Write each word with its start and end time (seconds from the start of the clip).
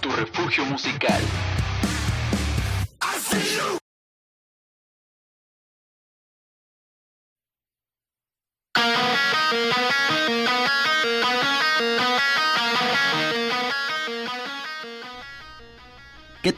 Tu 0.00 0.08
refugio 0.10 0.64
musical. 0.64 1.22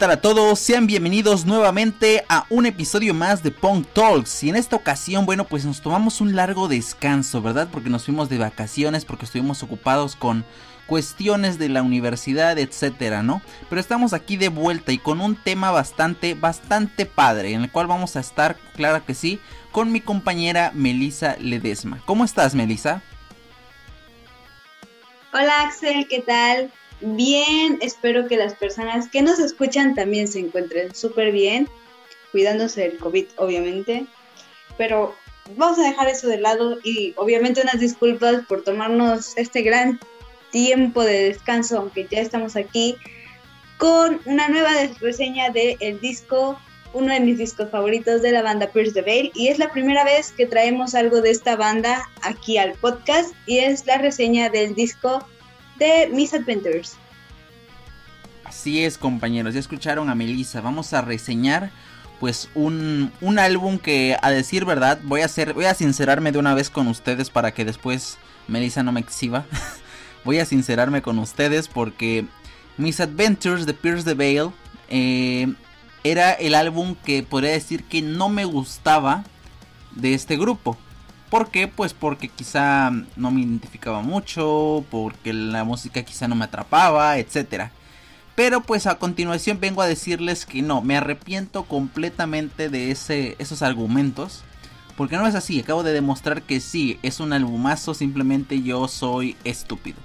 Tal 0.01 0.13
a 0.13 0.21
todos? 0.23 0.59
Sean 0.59 0.87
bienvenidos 0.87 1.45
nuevamente 1.45 2.25
a 2.31 2.47
un 2.49 2.65
episodio 2.65 3.13
más 3.13 3.43
de 3.43 3.51
Punk 3.51 3.87
Talks. 3.93 4.43
Y 4.45 4.49
en 4.49 4.57
esta 4.57 4.75
ocasión, 4.75 5.27
bueno, 5.27 5.45
pues 5.45 5.67
nos 5.67 5.83
tomamos 5.83 6.23
un 6.23 6.35
largo 6.35 6.69
descanso, 6.69 7.43
¿verdad? 7.43 7.69
Porque 7.71 7.91
nos 7.91 8.07
fuimos 8.07 8.31
de 8.31 8.39
vacaciones, 8.39 9.05
porque 9.05 9.27
estuvimos 9.27 9.63
ocupados 9.63 10.17
con 10.17 10.47
cuestiones 10.87 11.59
de 11.59 11.69
la 11.69 11.83
universidad, 11.83 12.59
etcétera, 12.59 13.23
¿no? 13.23 13.43
Pero 13.69 13.79
estamos 13.79 14.15
aquí 14.15 14.39
de 14.39 14.49
vuelta 14.49 14.91
y 14.91 14.97
con 14.97 15.21
un 15.21 15.37
tema 15.37 15.71
bastante, 15.71 16.33
bastante 16.33 17.05
padre, 17.05 17.53
en 17.53 17.61
el 17.61 17.71
cual 17.71 17.87
vamos 17.87 18.17
a 18.17 18.21
estar, 18.21 18.57
claro 18.77 19.05
que 19.05 19.13
sí, 19.13 19.39
con 19.71 19.93
mi 19.93 20.01
compañera 20.01 20.73
Melisa 20.75 21.37
Ledesma. 21.39 22.01
¿Cómo 22.07 22.25
estás, 22.25 22.55
Melisa? 22.55 23.03
Hola, 25.35 25.65
Axel, 25.65 26.09
¿qué 26.09 26.21
tal? 26.21 26.73
Bien, 27.01 27.79
espero 27.81 28.29
que 28.29 28.37
las 28.37 28.55
personas 28.55 29.09
que 29.09 29.23
nos 29.23 29.39
escuchan 29.39 29.95
también 29.95 30.29
se 30.29 30.41
encuentren 30.41 30.95
súper 30.95 31.33
bien, 31.33 31.67
cuidándose 32.31 32.83
del 32.83 32.99
COVID, 32.99 33.27
obviamente. 33.37 34.07
Pero 34.77 35.15
vamos 35.57 35.79
a 35.79 35.83
dejar 35.83 36.09
eso 36.09 36.29
de 36.29 36.39
lado 36.39 36.79
y 36.85 37.15
obviamente 37.17 37.63
unas 37.63 37.81
disculpas 37.81 38.45
por 38.47 38.63
tomarnos 38.63 39.37
este 39.37 39.63
gran 39.63 39.99
tiempo 40.51 41.03
de 41.03 41.31
descanso, 41.31 41.79
aunque 41.79 42.07
ya 42.11 42.21
estamos 42.21 42.57
aquí 42.57 42.97
con 43.79 44.21
una 44.27 44.49
nueva 44.49 44.71
reseña 45.01 45.49
del 45.49 45.79
el 45.81 46.01
disco, 46.01 46.61
uno 46.93 47.15
de 47.15 47.21
mis 47.21 47.39
discos 47.39 47.71
favoritos 47.71 48.21
de 48.21 48.33
la 48.33 48.43
banda 48.43 48.67
Pierce 48.67 48.93
the 48.93 49.01
Veil. 49.01 49.33
Y 49.35 49.49
es 49.49 49.59
la 49.59 49.73
primera 49.73 50.05
vez 50.05 50.33
que 50.33 50.45
traemos 50.45 50.95
algo 50.95 51.23
de 51.23 51.31
esta 51.31 51.57
banda 51.57 52.07
aquí 52.21 52.59
al 52.59 52.73
podcast 52.75 53.35
y 53.47 53.61
es 53.61 53.87
la 53.87 53.97
reseña 53.97 54.51
del 54.51 54.75
disco 54.75 55.27
de 55.81 56.09
Miss 56.13 56.33
Adventures. 56.35 56.97
Así 58.45 58.85
es, 58.85 58.99
compañeros, 58.99 59.55
ya 59.55 59.61
escucharon 59.61 60.11
a 60.11 60.15
Melissa. 60.15 60.61
Vamos 60.61 60.93
a 60.93 61.01
reseñar 61.01 61.71
pues 62.21 62.51
un, 62.55 63.11
un, 63.23 63.39
álbum 63.39 63.79
que 63.79 64.17
a 64.21 64.31
decir 64.31 64.67
verdad 64.67 65.01
voy 65.05 65.23
a 65.23 65.25
hacer 65.25 65.55
voy 65.55 65.65
a 65.65 65.73
sincerarme 65.73 66.33
de 66.33 66.39
una 66.39 66.53
vez 66.53 66.69
con 66.69 66.87
ustedes 66.87 67.31
para 67.31 67.55
que 67.55 67.65
después 67.65 68.19
Melissa 68.47 68.83
no 68.83 68.93
me 68.93 69.01
exhiba. 69.01 69.47
voy 70.25 70.39
a 70.39 70.45
sincerarme 70.45 71.01
con 71.01 71.19
ustedes 71.19 71.67
porque 71.67 72.27
Miss 72.77 73.01
Adventures 73.01 73.65
de 73.65 73.73
Pierce 73.73 74.05
the 74.05 74.15
Veil 74.15 74.51
eh, 74.91 75.53
era 76.05 76.33
el 76.33 76.55
álbum 76.55 76.95
que 76.95 77.23
podría 77.23 77.53
decir 77.53 77.85
que 77.85 78.03
no 78.03 78.29
me 78.29 78.45
gustaba 78.45 79.25
de 79.93 80.13
este 80.13 80.37
grupo. 80.37 80.77
¿Por 81.31 81.51
qué? 81.53 81.69
Pues 81.69 81.95
porque 81.95 82.29
quizá 82.29 82.91
no 83.17 83.31
me 83.31 83.41
identificaba 83.41 84.03
mucho, 84.03 84.85
porque 84.91 85.33
la 85.33 85.63
música 85.63 86.03
quizá 86.03 86.27
no 86.27 86.35
me 86.35 86.45
atrapaba, 86.45 87.19
etc. 87.19 87.71
Pero 88.35 88.63
pues 88.63 88.87
a 88.87 88.99
continuación 88.99 89.61
vengo 89.61 89.81
a 89.81 89.87
decirles 89.87 90.45
que 90.45 90.61
no, 90.61 90.83
me 90.83 90.97
arrepiento 90.97 91.63
completamente 91.65 92.69
de 92.69 92.91
ese, 92.91 93.37
esos 93.39 93.63
argumentos. 93.63 94.43
Porque 94.97 95.17
no 95.17 95.27
es 95.27 95.35
así, 95.35 95.61
acabo 95.61 95.83
de 95.83 95.93
demostrar 95.93 96.43
que 96.43 96.61
sí, 96.61 96.99
es 97.03 97.21
un 97.21 97.33
albumazo, 97.33 97.95
simplemente 97.95 98.61
yo 98.61 98.87
soy 98.89 99.37
estúpido. 99.45 99.99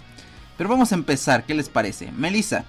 Pero 0.58 0.70
vamos 0.70 0.92
a 0.92 0.96
empezar, 0.96 1.46
¿qué 1.46 1.54
les 1.54 1.68
parece? 1.68 2.12
Melissa, 2.12 2.66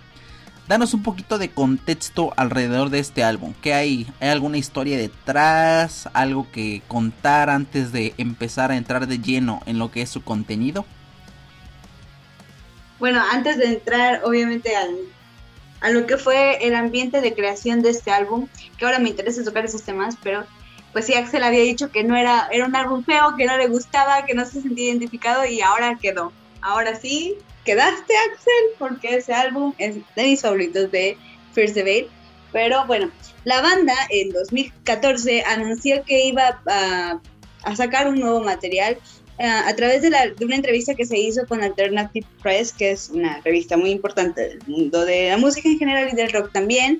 danos 0.69 0.95
un 0.95 1.03
poquito 1.03 1.39
de 1.39 1.51
contexto 1.51 2.33
alrededor 2.37 2.91
de 2.91 2.99
este 2.99 3.23
álbum. 3.23 3.55
¿Qué 3.63 3.75
hay? 3.75 4.07
¿Hay 4.21 4.29
alguna 4.29 4.59
historia 4.59 4.97
detrás? 4.97 6.09
¿Algo 6.13 6.51
que 6.51 6.83
contar 6.89 7.51
antes 7.51 7.93
de 7.93 8.15
empezar 8.19 8.71
a 8.71 8.77
entrar 8.77 9.07
de 9.07 9.19
lleno 9.19 9.63
en 9.67 9.79
lo 9.79 9.91
que 9.91 10.03
es 10.03 10.11
su 10.11 10.23
contenido? 10.23 10.85
Bueno, 12.99 13.23
antes 13.31 13.59
de 13.59 13.67
entrar 13.67 14.23
obviamente 14.25 14.75
al, 14.75 14.97
a 15.81 15.91
lo 15.91 16.07
que 16.07 16.17
fue 16.17 16.67
el 16.67 16.75
ambiente 16.75 17.21
de 17.21 17.35
creación 17.35 17.83
de 17.83 17.91
este 17.91 18.11
álbum, 18.11 18.49
que 18.79 18.85
ahora 18.85 18.99
me 18.99 19.11
interesa 19.11 19.45
tocar 19.45 19.65
esos 19.65 19.83
temas, 19.83 20.17
pero 20.23 20.45
pues 20.93 21.05
sí, 21.05 21.15
Axel 21.15 21.45
había 21.45 21.61
dicho 21.61 21.91
que 21.91 22.05
no 22.05 22.17
era, 22.17 22.49
era 22.51 22.65
un 22.65 22.75
álbum 22.75 23.05
feo, 23.05 23.37
que 23.37 23.45
no 23.45 23.59
le 23.59 23.69
gustaba, 23.69 24.25
que 24.25 24.35
no 24.35 24.47
se 24.47 24.63
sentía 24.63 24.89
identificado 24.89 25.45
y 25.45 25.61
ahora 25.61 25.99
quedó. 26.01 26.33
Ahora 26.63 26.97
sí, 26.97 27.37
quedaste, 27.67 28.15
Axel, 28.31 28.65
porque 28.79 29.17
ese 29.17 29.35
álbum 29.35 29.75
es 29.77 29.97
de 30.15 30.23
mis 30.23 30.41
favoritos 30.41 30.91
de 30.91 31.19
First 31.53 31.75
Debate. 31.75 32.09
Pero 32.53 32.87
bueno, 32.87 33.11
la 33.45 33.61
banda 33.61 33.95
en 34.09 34.31
2014 34.33 35.43
anunció 35.43 36.03
que 36.05 36.27
iba 36.27 36.61
a, 36.67 37.21
a 37.65 37.77
sacar 37.77 38.09
un 38.09 38.21
nuevo 38.21 38.41
material 38.41 38.97
uh, 39.39 39.69
a 39.69 39.77
través 39.77 40.01
de, 40.01 40.11
la, 40.11 40.29
de, 40.29 40.45
una 40.45 40.57
entrevista 40.57 40.95
que 40.95 41.05
se 41.05 41.19
hizo 41.19 41.45
con 41.47 41.63
Alternative 41.63 42.27
Press, 42.43 42.73
que 42.73 42.93
es 42.93 43.11
una 43.11 43.41
revista 43.43 43.77
muy 43.77 43.91
importante 43.91 44.49
del 44.49 44.59
mundo 44.67 45.05
de 45.05 45.31
la 45.31 45.37
música 45.37 45.69
en 45.69 45.79
general 45.79 46.09
y 46.11 46.17
del 46.17 46.33
rock 46.33 46.53
también. 46.53 46.99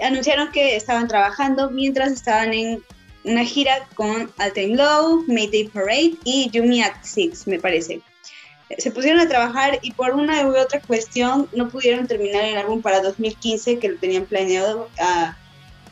Anunciaron 0.00 0.52
que 0.52 0.76
estaban 0.76 1.08
trabajando 1.08 1.70
mientras 1.70 2.12
estaban 2.12 2.52
en 2.52 2.82
una 3.24 3.44
gira 3.44 3.88
con 3.94 4.30
All 4.38 4.76
Low, 4.76 5.24
Mayday 5.26 5.68
Parade 5.68 6.14
y 6.24 6.50
Yumi 6.52 6.82
Act 6.82 7.04
6, 7.04 7.48
me 7.48 7.58
parece 7.58 8.00
se 8.76 8.90
pusieron 8.90 9.20
a 9.20 9.28
trabajar 9.28 9.78
y 9.82 9.92
por 9.92 10.14
una 10.14 10.46
u 10.46 10.56
otra 10.56 10.80
cuestión 10.80 11.48
no 11.54 11.68
pudieron 11.68 12.06
terminar 12.06 12.44
el 12.44 12.58
álbum 12.58 12.82
para 12.82 13.00
2015, 13.00 13.78
que 13.78 13.88
lo 13.88 13.98
tenían 13.98 14.26
planeado 14.26 14.88
a 15.00 15.36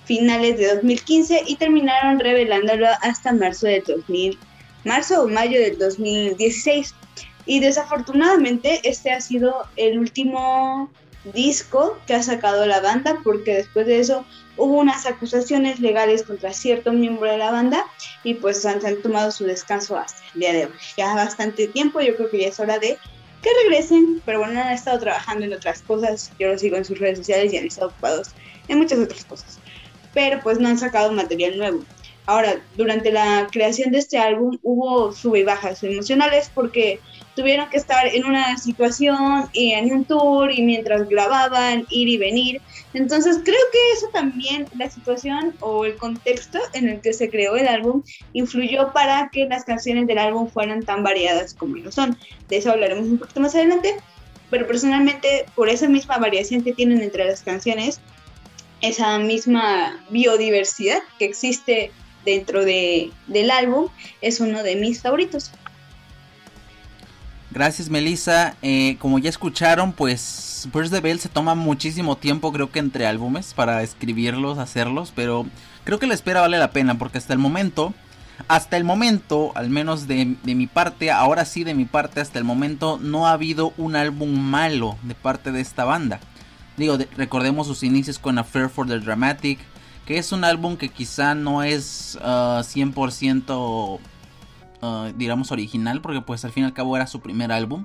finales 0.04 0.58
de 0.58 0.74
2015 0.74 1.44
y 1.46 1.56
terminaron 1.56 2.20
revelándolo 2.20 2.86
hasta 3.00 3.32
marzo 3.32 3.66
de 3.66 3.82
2000, 3.86 4.38
marzo 4.84 5.22
o 5.22 5.28
mayo 5.28 5.58
del 5.60 5.78
2016. 5.78 6.94
Y 7.46 7.60
desafortunadamente 7.60 8.80
este 8.84 9.10
ha 9.10 9.20
sido 9.20 9.66
el 9.76 9.98
último 9.98 10.90
disco 11.32 11.98
que 12.06 12.14
ha 12.14 12.22
sacado 12.22 12.66
la 12.66 12.80
banda 12.80 13.20
porque 13.24 13.54
después 13.54 13.86
de 13.86 14.00
eso 14.00 14.24
hubo 14.56 14.78
unas 14.78 15.06
acusaciones 15.06 15.80
legales 15.80 16.22
contra 16.22 16.52
cierto 16.52 16.92
miembro 16.92 17.30
de 17.30 17.38
la 17.38 17.50
banda 17.50 17.84
y 18.24 18.34
pues 18.34 18.64
han, 18.64 18.80
tomado 19.02 19.30
su 19.30 19.44
descanso 19.44 19.96
hasta 19.96 20.20
el 20.34 20.40
día 20.40 20.52
de 20.52 20.66
hoy. 20.66 20.72
Ya 20.96 21.14
bastante 21.14 21.68
tiempo, 21.68 22.00
yo 22.00 22.16
creo 22.16 22.30
que 22.30 22.40
ya 22.40 22.48
es 22.48 22.60
hora 22.60 22.78
de 22.78 22.98
que 23.42 23.50
regresen, 23.64 24.22
pero 24.24 24.40
bueno, 24.40 24.60
han 24.60 24.72
estado 24.72 24.98
trabajando 24.98 25.44
en 25.44 25.52
otras 25.52 25.82
cosas, 25.82 26.32
yo 26.38 26.48
los 26.48 26.60
sigo 26.60 26.76
en 26.76 26.84
sus 26.84 26.98
redes 26.98 27.18
sociales 27.18 27.52
y 27.52 27.58
han 27.58 27.66
estado 27.66 27.88
ocupados 27.88 28.30
en 28.68 28.78
muchas 28.78 28.98
otras 28.98 29.24
cosas, 29.24 29.58
pero 30.14 30.40
pues 30.42 30.58
no 30.58 30.68
han 30.68 30.78
sacado 30.78 31.12
material 31.12 31.58
nuevo. 31.58 31.84
Ahora, 32.26 32.60
durante 32.76 33.12
la 33.12 33.46
creación 33.52 33.92
de 33.92 33.98
este 33.98 34.18
álbum 34.18 34.58
hubo 34.64 35.12
sube 35.12 35.40
y 35.40 35.44
bajas 35.44 35.82
emocionales 35.84 36.50
porque 36.52 36.98
tuvieron 37.36 37.68
que 37.70 37.76
estar 37.76 38.06
en 38.06 38.24
una 38.24 38.56
situación 38.58 39.48
y 39.52 39.72
en 39.72 39.92
un 39.92 40.04
tour 40.04 40.50
y 40.50 40.62
mientras 40.62 41.08
grababan, 41.08 41.86
ir 41.88 42.08
y 42.08 42.16
venir. 42.16 42.60
Entonces 42.94 43.38
creo 43.44 43.60
que 43.70 43.92
eso 43.92 44.08
también, 44.12 44.66
la 44.76 44.90
situación 44.90 45.54
o 45.60 45.84
el 45.84 45.96
contexto 45.96 46.58
en 46.72 46.88
el 46.88 47.00
que 47.00 47.12
se 47.12 47.30
creó 47.30 47.56
el 47.56 47.68
álbum, 47.68 48.02
influyó 48.32 48.92
para 48.92 49.28
que 49.30 49.46
las 49.46 49.64
canciones 49.64 50.08
del 50.08 50.18
álbum 50.18 50.48
fueran 50.48 50.82
tan 50.82 51.04
variadas 51.04 51.54
como 51.54 51.76
lo 51.76 51.92
son. 51.92 52.18
De 52.48 52.56
eso 52.56 52.72
hablaremos 52.72 53.06
un 53.06 53.18
poquito 53.18 53.40
más 53.40 53.54
adelante. 53.54 53.94
Pero 54.50 54.66
personalmente, 54.66 55.46
por 55.54 55.68
esa 55.68 55.88
misma 55.88 56.18
variación 56.18 56.62
que 56.62 56.72
tienen 56.72 57.02
entre 57.02 57.24
las 57.24 57.42
canciones, 57.42 58.00
esa 58.80 59.18
misma 59.18 60.04
biodiversidad 60.10 61.02
que 61.18 61.24
existe 61.24 61.90
dentro 62.26 62.66
de, 62.66 63.10
del 63.28 63.50
álbum, 63.50 63.88
es 64.20 64.40
uno 64.40 64.62
de 64.62 64.76
mis 64.76 65.00
favoritos. 65.00 65.50
Gracias 67.50 67.88
Melissa. 67.88 68.54
Eh, 68.60 68.98
como 68.98 69.18
ya 69.18 69.30
escucharon, 69.30 69.92
pues 69.92 70.68
Burst 70.70 70.92
the 70.92 71.00
Bell 71.00 71.18
se 71.18 71.30
toma 71.30 71.54
muchísimo 71.54 72.16
tiempo, 72.18 72.52
creo 72.52 72.70
que 72.70 72.80
entre 72.80 73.06
álbumes, 73.06 73.54
para 73.54 73.82
escribirlos, 73.82 74.58
hacerlos, 74.58 75.10
pero 75.16 75.46
creo 75.84 75.98
que 75.98 76.06
la 76.06 76.12
espera 76.12 76.42
vale 76.42 76.58
la 76.58 76.72
pena, 76.72 76.98
porque 76.98 77.16
hasta 77.16 77.32
el 77.32 77.38
momento, 77.38 77.94
hasta 78.48 78.76
el 78.76 78.84
momento, 78.84 79.52
al 79.54 79.70
menos 79.70 80.06
de, 80.06 80.36
de 80.42 80.54
mi 80.54 80.66
parte, 80.66 81.10
ahora 81.10 81.46
sí 81.46 81.64
de 81.64 81.72
mi 81.72 81.86
parte, 81.86 82.20
hasta 82.20 82.38
el 82.38 82.44
momento 82.44 82.98
no 83.00 83.26
ha 83.26 83.32
habido 83.32 83.72
un 83.78 83.96
álbum 83.96 84.38
malo 84.38 84.98
de 85.02 85.14
parte 85.14 85.50
de 85.50 85.62
esta 85.62 85.86
banda. 85.86 86.20
Digo, 86.76 86.98
de, 86.98 87.08
recordemos 87.16 87.68
sus 87.68 87.82
inicios 87.82 88.18
con 88.18 88.38
Affair 88.38 88.68
for 88.68 88.86
the 88.86 88.98
Dramatic, 88.98 89.60
que 90.06 90.18
es 90.18 90.32
un 90.32 90.44
álbum 90.44 90.76
que 90.76 90.88
quizá 90.88 91.34
no 91.34 91.62
es 91.62 92.16
uh, 92.22 92.62
100% 92.62 93.98
uh, 94.80 95.12
digamos 95.16 95.52
original, 95.52 96.00
porque 96.00 96.20
pues 96.20 96.44
al 96.44 96.52
fin 96.52 96.62
y 96.62 96.66
al 96.66 96.72
cabo 96.72 96.96
era 96.96 97.06
su 97.06 97.20
primer 97.20 97.52
álbum. 97.52 97.84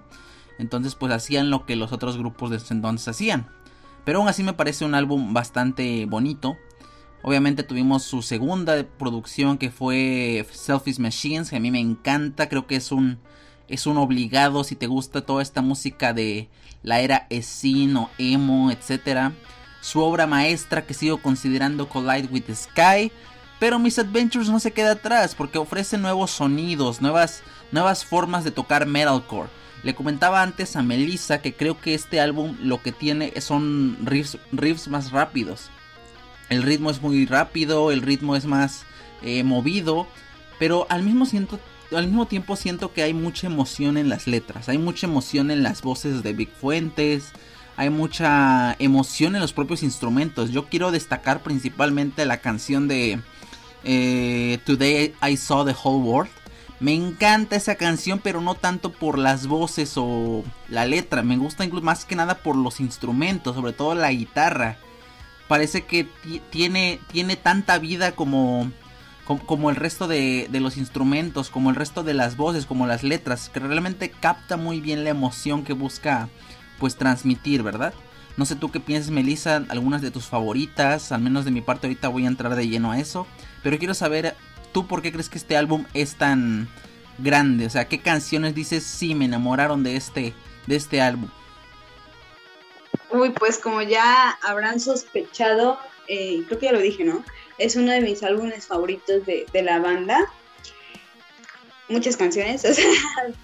Entonces 0.60 0.96
pues 0.96 1.12
hacían 1.12 1.50
lo 1.50 1.66
que 1.66 1.76
los 1.76 1.92
otros 1.92 2.18
grupos 2.18 2.52
de 2.52 2.62
entonces 2.70 3.08
hacían. 3.08 3.48
Pero 4.06 4.20
aún 4.20 4.28
así 4.28 4.44
me 4.44 4.54
parece 4.54 4.86
un 4.86 4.96
álbum 4.96 5.34
bastante 5.34 6.06
bonito. 6.06 6.58
Obviamente 7.24 7.64
tuvimos 7.64 8.04
su 8.04 8.22
segunda 8.22 8.84
producción 8.98 9.58
que 9.58 9.72
fue 9.72 10.46
Selfish 10.52 11.00
Machines, 11.00 11.50
que 11.50 11.56
a 11.56 11.60
mí 11.60 11.72
me 11.72 11.80
encanta, 11.80 12.50
creo 12.50 12.68
que 12.68 12.76
es 12.76 12.92
un 12.92 13.20
es 13.68 13.88
un 13.88 13.98
obligado 13.98 14.64
si 14.66 14.76
te 14.76 14.86
gusta 14.86 15.22
toda 15.22 15.42
esta 15.42 15.62
música 15.62 16.14
de 16.14 16.50
la 16.84 17.00
era 17.00 17.28
scene 17.30 17.98
o 17.98 18.10
emo, 18.18 18.70
etc. 18.70 19.32
Su 19.82 20.02
obra 20.02 20.28
maestra 20.28 20.86
que 20.86 20.94
sigo 20.94 21.18
considerando 21.22 21.90
Collide 21.90 22.30
with 22.32 22.44
the 22.44 22.56
Sky. 22.56 23.12
Pero 23.60 23.78
Miss 23.78 24.00
Adventures 24.00 24.50
no 24.50 24.60
se 24.60 24.72
queda 24.72 24.94
atrás 24.94 25.36
porque 25.36 25.58
ofrece 25.58 25.98
nuevos 25.98 26.32
sonidos, 26.32 27.02
nuevas, 27.02 27.44
nuevas 27.72 28.06
formas 28.06 28.44
de 28.44 28.52
tocar 28.52 28.86
metalcore. 28.86 29.50
Le 29.84 29.96
comentaba 29.96 30.42
antes 30.42 30.76
a 30.76 30.84
Melissa 30.84 31.42
que 31.42 31.54
creo 31.54 31.80
que 31.80 31.94
este 31.94 32.20
álbum 32.20 32.56
lo 32.62 32.82
que 32.82 32.92
tiene 32.92 33.34
son 33.42 33.98
riffs, 34.04 34.38
riffs 34.52 34.88
más 34.88 35.12
rápidos. 35.12 35.70
El 36.50 36.64
ritmo 36.64 36.92
es 36.92 37.02
muy 37.02 37.26
rápido, 37.26 37.92
el 37.92 38.02
ritmo 38.02 38.36
es 38.36 38.46
más 38.46 38.84
eh, 39.24 39.44
movido, 39.44 40.08
pero 40.60 40.86
al 40.90 41.02
mismo, 41.02 41.26
siento, 41.26 41.60
al 41.92 42.08
mismo 42.08 42.28
tiempo 42.28 42.56
siento 42.56 42.94
que 42.94 43.04
hay 43.04 43.14
mucha 43.14 43.48
emoción 43.48 43.98
en 43.98 44.10
las 44.10 44.28
letras, 44.28 44.70
hay 44.70 44.78
mucha 44.78 45.08
emoción 45.08 45.50
en 45.50 45.64
las 45.64 45.82
voces 45.82 46.22
de 46.24 46.34
Big 46.34 46.50
Fuentes, 46.50 47.32
hay 47.82 47.90
mucha 47.90 48.76
emoción 48.78 49.36
en 49.36 49.42
los 49.42 49.54
propios 49.54 49.82
instrumentos. 49.82 50.52
Yo 50.52 50.68
quiero 50.68 50.92
destacar 50.92 51.42
principalmente 51.42 52.26
la 52.26 52.38
canción 52.38 52.88
de 52.88 53.20
eh, 53.84 54.60
Today 54.66 55.16
I 55.28 55.36
Saw 55.36 55.66
the 55.66 55.76
Whole 55.84 56.04
World 56.04 56.32
me 56.82 56.96
encanta 56.96 57.56
esa 57.56 57.76
canción, 57.76 58.18
pero 58.18 58.42
no 58.42 58.56
tanto 58.56 58.92
por 58.92 59.20
las 59.20 59.46
voces 59.46 59.94
o 59.98 60.44
la 60.68 60.86
letra. 60.86 61.22
Me 61.22 61.38
gusta 61.38 61.64
incluso 61.64 61.86
más 61.86 62.06
que 62.06 62.16
nada 62.16 62.40
por 62.40 62.56
los 62.56 62.80
instrumentos, 62.80 63.56
sobre 63.56 63.72
todo 63.72 63.94
la 63.94 64.12
guitarra. 64.12 64.78
Parece 65.48 65.84
que 65.84 66.08
tiene, 66.50 67.00
tiene 67.12 67.36
tanta 67.36 67.78
vida 67.78 68.14
como, 68.14 68.72
como, 69.46 69.70
el 69.70 69.76
resto 69.76 70.08
de, 70.08 70.48
de, 70.50 70.60
los 70.60 70.78
instrumentos, 70.78 71.52
como 71.52 71.70
el 71.70 71.76
resto 71.76 72.02
de 72.02 72.16
las 72.16 72.36
voces, 72.36 72.66
como 72.66 72.88
las 72.88 73.04
letras, 73.04 73.50
que 73.50 73.60
realmente 73.60 74.10
capta 74.10 74.58
muy 74.58 74.82
bien 74.82 75.04
la 75.04 75.12
emoción 75.12 75.64
que 75.64 75.74
busca 75.74 76.30
pues 76.82 76.98
transmitir, 76.98 77.64
¿verdad? 77.64 77.94
No 78.36 78.46
sé 78.46 78.58
tú 78.58 78.72
qué 78.72 78.82
piensas, 78.82 79.12
Melissa, 79.12 79.64
algunas 79.70 80.02
de 80.02 80.12
tus 80.12 80.26
favoritas, 80.26 81.14
al 81.14 81.22
menos 81.22 81.46
de 81.46 81.52
mi 81.52 81.62
parte 81.62 81.88
ahorita 81.88 82.10
voy 82.10 82.26
a 82.26 82.28
entrar 82.28 82.56
de 82.56 82.68
lleno 82.68 82.92
a 82.92 83.00
eso, 83.00 83.26
pero 83.64 83.78
quiero 83.78 83.94
saber 83.94 84.36
¿tú 84.72 84.88
por 84.88 85.02
qué 85.02 85.12
crees 85.12 85.30
que 85.30 85.38
este 85.38 85.58
álbum 85.58 85.86
es 85.94 86.16
tan 86.16 86.68
grande? 87.18 87.66
O 87.66 87.70
sea, 87.70 87.88
¿qué 87.88 88.00
canciones 88.00 88.56
dices 88.56 88.84
sí 88.84 89.16
me 89.16 89.26
enamoraron 89.26 89.84
de 89.84 89.96
este, 89.96 90.34
de 90.68 90.76
este 90.76 91.02
álbum? 91.02 91.30
Uy, 93.10 93.30
pues 93.32 93.58
como 93.58 93.82
ya 93.82 94.32
habrán 94.42 94.80
sospechado, 94.80 95.78
eh, 96.08 96.44
creo 96.48 96.60
que 96.60 96.66
ya 96.68 96.72
lo 96.72 96.80
dije, 96.80 97.04
¿no? 97.04 97.24
Es 97.58 97.76
uno 97.76 97.92
de 97.92 98.02
mis 98.02 98.24
álbumes 98.24 98.66
favoritos 98.66 99.26
de, 99.26 99.46
la 99.62 99.80
banda. 99.80 100.32
Muchas 101.90 102.18
canciones. 102.18 102.66
O 102.70 102.74
sea, 102.74 102.86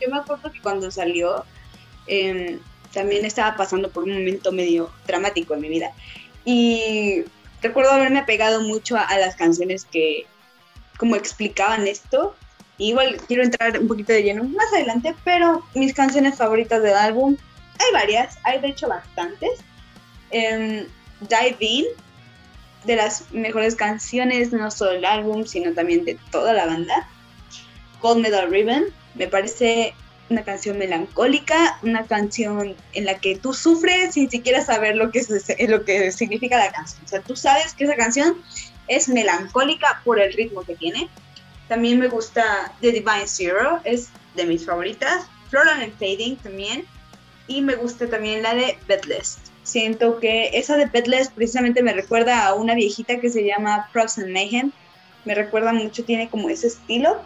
yo 0.02 0.10
me 0.10 0.18
acuerdo 0.18 0.52
que 0.52 0.62
cuando 0.62 0.90
salió, 0.90 1.44
em, 2.08 2.60
también 2.94 3.26
estaba 3.26 3.56
pasando 3.56 3.90
por 3.90 4.04
un 4.04 4.14
momento 4.14 4.52
medio 4.52 4.92
dramático 5.06 5.54
en 5.54 5.62
mi 5.62 5.70
vida. 5.70 5.92
Y 6.46 7.24
recuerdo 7.62 7.92
haberme 7.92 8.24
pegado 8.24 8.62
mucho 8.62 8.98
a 8.98 9.18
las 9.18 9.36
canciones 9.36 9.86
que, 9.86 10.26
como 10.98 11.16
explicaban 11.16 11.88
esto. 11.88 12.36
igual 12.78 13.18
quiero 13.28 13.44
entrar 13.44 13.80
un 13.80 13.88
poquito 13.88 14.14
de 14.14 14.24
lleno 14.24 14.44
más 14.44 14.72
adelante, 14.74 15.16
pero 15.24 15.64
mis 15.74 15.94
canciones 15.94 16.36
favoritas 16.36 16.82
del 16.84 16.96
álbum, 16.96 17.36
hay 17.80 17.94
varias, 17.94 18.38
hay 18.44 18.60
de 18.60 18.70
hecho 18.70 18.88
bastantes. 18.88 19.52
Um, 20.32 20.86
Dive 21.22 21.58
In, 21.60 21.86
de 22.86 22.96
las 22.96 23.32
mejores 23.32 23.76
canciones, 23.76 24.52
no 24.54 24.70
solo 24.72 24.92
del 24.92 25.06
álbum, 25.06 25.46
sino 25.46 25.74
también 25.74 26.06
de 26.06 26.18
toda 26.32 26.54
la 26.54 26.66
banda. 26.66 27.10
Gold 28.02 28.22
Medal 28.22 28.52
Ribbon, 28.52 28.86
me 29.16 29.28
parece 29.28 29.94
una 30.30 30.44
canción 30.44 30.78
melancólica, 30.78 31.80
una 31.84 32.06
canción 32.06 32.76
en 32.94 33.06
la 33.06 33.20
que 33.20 33.38
tú 33.38 33.54
sufres 33.54 34.14
sin 34.14 34.30
siquiera 34.30 34.64
saber 34.64 34.96
lo 34.96 35.12
que, 35.12 35.20
es, 35.20 35.30
lo 35.70 35.86
que 35.86 36.12
significa 36.12 36.58
la 36.58 36.72
canción. 36.72 37.02
O 37.06 37.08
sea, 37.08 37.22
tú 37.22 37.36
sabes 37.36 37.74
que 37.74 37.86
esa 37.86 37.96
canción 37.96 38.42
es 38.88 39.08
melancólica 39.10 40.02
por 40.04 40.20
el 40.20 40.34
ritmo 40.34 40.64
que 40.64 40.76
tiene. 40.76 41.10
También 41.68 42.00
me 42.00 42.08
gusta 42.08 42.74
The 42.82 42.92
Divine 42.92 43.28
Zero, 43.28 43.82
es 43.84 44.10
de 44.36 44.46
mis 44.46 44.66
favoritas. 44.66 45.28
Floral 45.50 45.82
and 45.82 45.94
Fading 45.94 46.38
también. 46.38 46.86
Y 47.48 47.62
me 47.62 47.76
gusta 47.76 48.10
también 48.10 48.44
la 48.44 48.54
de 48.54 48.78
Bedless. 48.88 49.38
Siento 49.64 50.20
que 50.20 50.50
esa 50.54 50.78
de 50.78 50.86
Bedless 50.86 51.30
precisamente 51.30 51.82
me 51.82 51.94
recuerda 51.94 52.46
a 52.46 52.54
una 52.54 52.76
viejita 52.76 53.20
que 53.20 53.30
se 53.30 53.46
llama 53.46 53.90
Props 53.94 54.18
and 54.18 54.32
Mayhem. 54.32 54.72
Me 55.26 55.36
recuerda 55.36 55.74
mucho, 55.74 56.04
tiene 56.04 56.30
como 56.30 56.50
ese 56.50 56.68
estilo. 56.68 57.22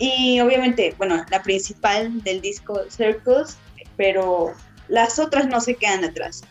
Y 0.00 0.40
obviamente, 0.40 0.94
bueno, 0.98 1.24
la 1.30 1.42
principal 1.42 2.22
del 2.24 2.40
disco 2.40 2.80
Circles, 2.88 3.58
pero 3.96 4.52
las 4.88 5.18
otras 5.18 5.46
no 5.46 5.60
se 5.60 5.76
quedan 5.76 6.04
atrás. 6.04 6.42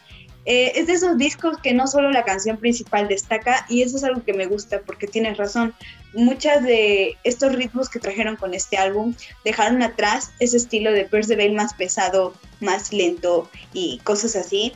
Eh, 0.45 0.79
es 0.79 0.87
de 0.87 0.93
esos 0.93 1.17
discos 1.17 1.57
que 1.57 1.73
no 1.73 1.85
solo 1.85 2.11
la 2.11 2.23
canción 2.23 2.57
principal 2.57 3.07
destaca 3.07 3.65
y 3.67 3.81
eso 3.81 3.97
es 3.97 4.03
algo 4.03 4.23
que 4.23 4.33
me 4.33 4.45
gusta 4.45 4.81
porque 4.81 5.07
tienes 5.07 5.37
razón. 5.37 5.73
Muchas 6.13 6.63
de 6.63 7.17
estos 7.23 7.53
ritmos 7.53 7.89
que 7.89 7.99
trajeron 7.99 8.35
con 8.35 8.53
este 8.53 8.77
álbum 8.77 9.13
dejaron 9.43 9.83
atrás 9.83 10.31
ese 10.39 10.57
estilo 10.57 10.91
de 10.91 11.07
Veil 11.35 11.53
más 11.53 11.73
pesado, 11.73 12.33
más 12.61 12.93
lento 12.93 13.49
y 13.73 13.99
cosas 14.03 14.35
así. 14.35 14.73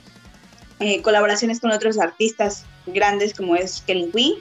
Eh, 0.79 1.01
colaboraciones 1.01 1.59
con 1.59 1.71
otros 1.71 1.97
artistas 1.99 2.65
grandes 2.87 3.33
como 3.33 3.55
es 3.55 3.81
Kelly 3.81 4.09
Queen. 4.11 4.33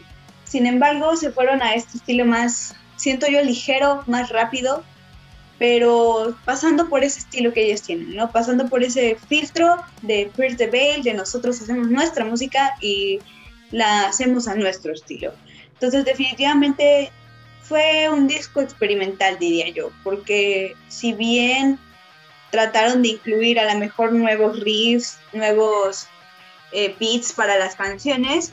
Sin 0.45 0.67
embargo, 0.67 1.17
se 1.17 1.31
fueron 1.31 1.63
a 1.63 1.75
este 1.75 1.99
estilo 1.99 2.27
más, 2.27 2.75
siento 3.03 3.27
yo, 3.27 3.43
ligero, 3.43 4.05
más 4.07 4.29
rápido, 4.31 4.85
pero 5.59 6.37
pasando 6.45 6.89
por 6.89 7.03
ese 7.03 7.19
estilo 7.19 7.53
que 7.53 7.65
ellos 7.65 7.83
tienen, 7.83 8.15
¿no? 8.15 8.31
Pasando 8.31 8.69
por 8.69 8.85
ese 8.85 9.17
filtro 9.29 9.77
de 10.03 10.31
Pierce 10.37 10.57
the 10.57 10.69
Veil, 10.69 11.03
de 11.03 11.13
nosotros 11.15 11.61
hacemos 11.61 11.89
nuestra 11.89 12.25
música 12.25 12.77
y 12.81 13.19
la 13.73 14.07
hacemos 14.07 14.47
a 14.47 14.55
nuestro 14.55 14.93
estilo. 14.93 15.33
Entonces 15.75 16.05
definitivamente 16.05 17.11
fue 17.63 18.09
un 18.09 18.29
disco 18.29 18.61
experimental, 18.61 19.37
diría 19.41 19.69
yo, 19.71 19.91
porque 20.05 20.77
si 20.89 21.13
bien 21.13 21.81
trataron 22.53 23.03
de 23.03 23.09
incluir 23.09 23.59
a 23.59 23.73
lo 23.73 23.81
mejor 23.81 24.13
nuevos 24.13 24.61
riffs, 24.61 25.19
nuevos 25.33 26.07
eh, 26.71 26.95
beats 27.01 27.33
para 27.33 27.59
las 27.59 27.75
canciones, 27.75 28.53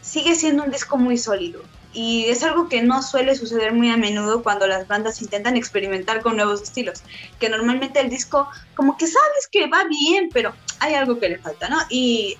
sigue 0.00 0.34
siendo 0.34 0.64
un 0.64 0.72
disco 0.72 0.96
muy 0.96 1.18
sólido 1.18 1.62
y 1.94 2.24
es 2.24 2.42
algo 2.42 2.68
que 2.68 2.82
no 2.82 3.02
suele 3.02 3.36
suceder 3.36 3.72
muy 3.72 3.88
a 3.90 3.96
menudo 3.96 4.42
cuando 4.42 4.66
las 4.66 4.88
bandas 4.88 5.22
intentan 5.22 5.56
experimentar 5.56 6.22
con 6.22 6.36
nuevos 6.36 6.60
estilos, 6.60 7.02
que 7.38 7.48
normalmente 7.48 8.00
el 8.00 8.10
disco 8.10 8.48
como 8.74 8.96
que 8.96 9.06
sabes 9.06 9.48
que 9.50 9.66
va 9.68 9.84
bien, 9.84 10.28
pero 10.32 10.52
hay 10.80 10.94
algo 10.94 11.18
que 11.18 11.28
le 11.28 11.38
falta, 11.38 11.68
¿no? 11.68 11.78
Y 11.88 12.36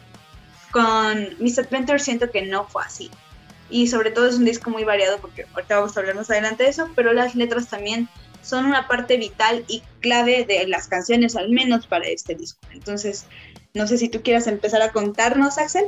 con 0.72 1.28
Mr. 1.38 1.66
Adventure 1.66 2.00
siento 2.00 2.30
que 2.30 2.42
no 2.42 2.66
fue 2.66 2.82
así. 2.82 3.10
Y 3.70 3.86
sobre 3.86 4.10
todo 4.10 4.28
es 4.28 4.34
un 4.34 4.44
disco 4.44 4.70
muy 4.70 4.84
variado 4.84 5.18
porque 5.18 5.46
ahorita 5.54 5.76
vamos 5.76 5.96
a 5.96 6.00
hablar 6.00 6.16
más 6.16 6.30
adelante 6.30 6.64
de 6.64 6.70
eso, 6.70 6.90
pero 6.96 7.12
las 7.12 7.34
letras 7.34 7.68
también 7.68 8.08
son 8.42 8.66
una 8.66 8.88
parte 8.88 9.16
vital 9.16 9.64
y 9.68 9.82
clave 10.00 10.44
de 10.44 10.66
las 10.66 10.88
canciones, 10.88 11.36
al 11.36 11.48
menos 11.48 11.86
para 11.86 12.06
este 12.06 12.34
disco. 12.34 12.60
Entonces, 12.72 13.26
no 13.72 13.86
sé 13.86 13.98
si 13.98 14.08
tú 14.08 14.20
quieras 14.22 14.46
empezar 14.46 14.82
a 14.82 14.92
contarnos, 14.92 15.58
Axel. 15.58 15.84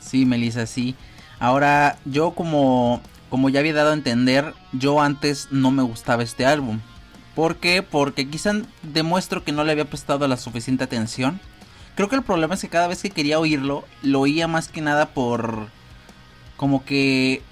Sí, 0.00 0.24
Melissa, 0.24 0.66
sí. 0.66 0.96
Ahora, 1.40 1.98
yo 2.04 2.32
como, 2.32 3.00
como 3.30 3.48
ya 3.48 3.60
había 3.60 3.72
dado 3.72 3.90
a 3.90 3.94
entender, 3.94 4.52
yo 4.72 5.00
antes 5.00 5.48
no 5.50 5.70
me 5.70 5.82
gustaba 5.82 6.22
este 6.22 6.44
álbum. 6.44 6.80
¿Por 7.34 7.56
qué? 7.56 7.82
Porque 7.82 8.28
quizá 8.28 8.52
demuestro 8.82 9.42
que 9.42 9.52
no 9.52 9.64
le 9.64 9.72
había 9.72 9.86
prestado 9.86 10.28
la 10.28 10.36
suficiente 10.36 10.84
atención. 10.84 11.40
Creo 11.94 12.10
que 12.10 12.16
el 12.16 12.22
problema 12.22 12.54
es 12.54 12.60
que 12.60 12.68
cada 12.68 12.88
vez 12.88 13.00
que 13.00 13.08
quería 13.08 13.38
oírlo, 13.38 13.84
lo 14.02 14.20
oía 14.20 14.46
más 14.46 14.68
que 14.68 14.82
nada 14.82 15.14
por... 15.14 15.68
Como 16.56 16.84
que... 16.84 17.42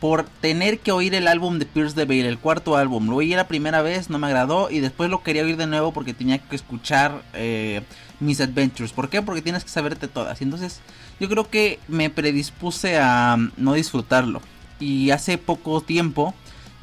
Por 0.00 0.24
tener 0.24 0.80
que 0.80 0.92
oír 0.92 1.14
el 1.14 1.26
álbum 1.26 1.58
de 1.58 1.64
Pierce 1.64 1.94
the 1.94 2.04
Veil, 2.04 2.26
el 2.26 2.38
cuarto 2.38 2.76
álbum. 2.76 3.08
Lo 3.08 3.16
oí 3.16 3.34
la 3.34 3.48
primera 3.48 3.80
vez, 3.80 4.10
no 4.10 4.18
me 4.18 4.26
agradó. 4.26 4.70
Y 4.70 4.80
después 4.80 5.10
lo 5.10 5.22
quería 5.22 5.42
oír 5.42 5.56
de 5.56 5.66
nuevo 5.66 5.92
porque 5.92 6.12
tenía 6.12 6.38
que 6.38 6.54
escuchar 6.54 7.22
eh, 7.32 7.82
Mis 8.20 8.40
Adventures. 8.40 8.92
¿Por 8.92 9.08
qué? 9.08 9.22
Porque 9.22 9.40
tienes 9.40 9.64
que 9.64 9.70
saberte 9.70 10.06
todas. 10.06 10.40
Y 10.40 10.44
entonces 10.44 10.82
yo 11.20 11.28
creo 11.28 11.48
que 11.50 11.78
me 11.88 12.10
predispuse 12.10 12.98
a 12.98 13.36
mm, 13.36 13.52
no 13.56 13.74
disfrutarlo. 13.74 14.40
Y 14.80 15.10
hace 15.10 15.38
poco 15.38 15.80
tiempo 15.80 16.34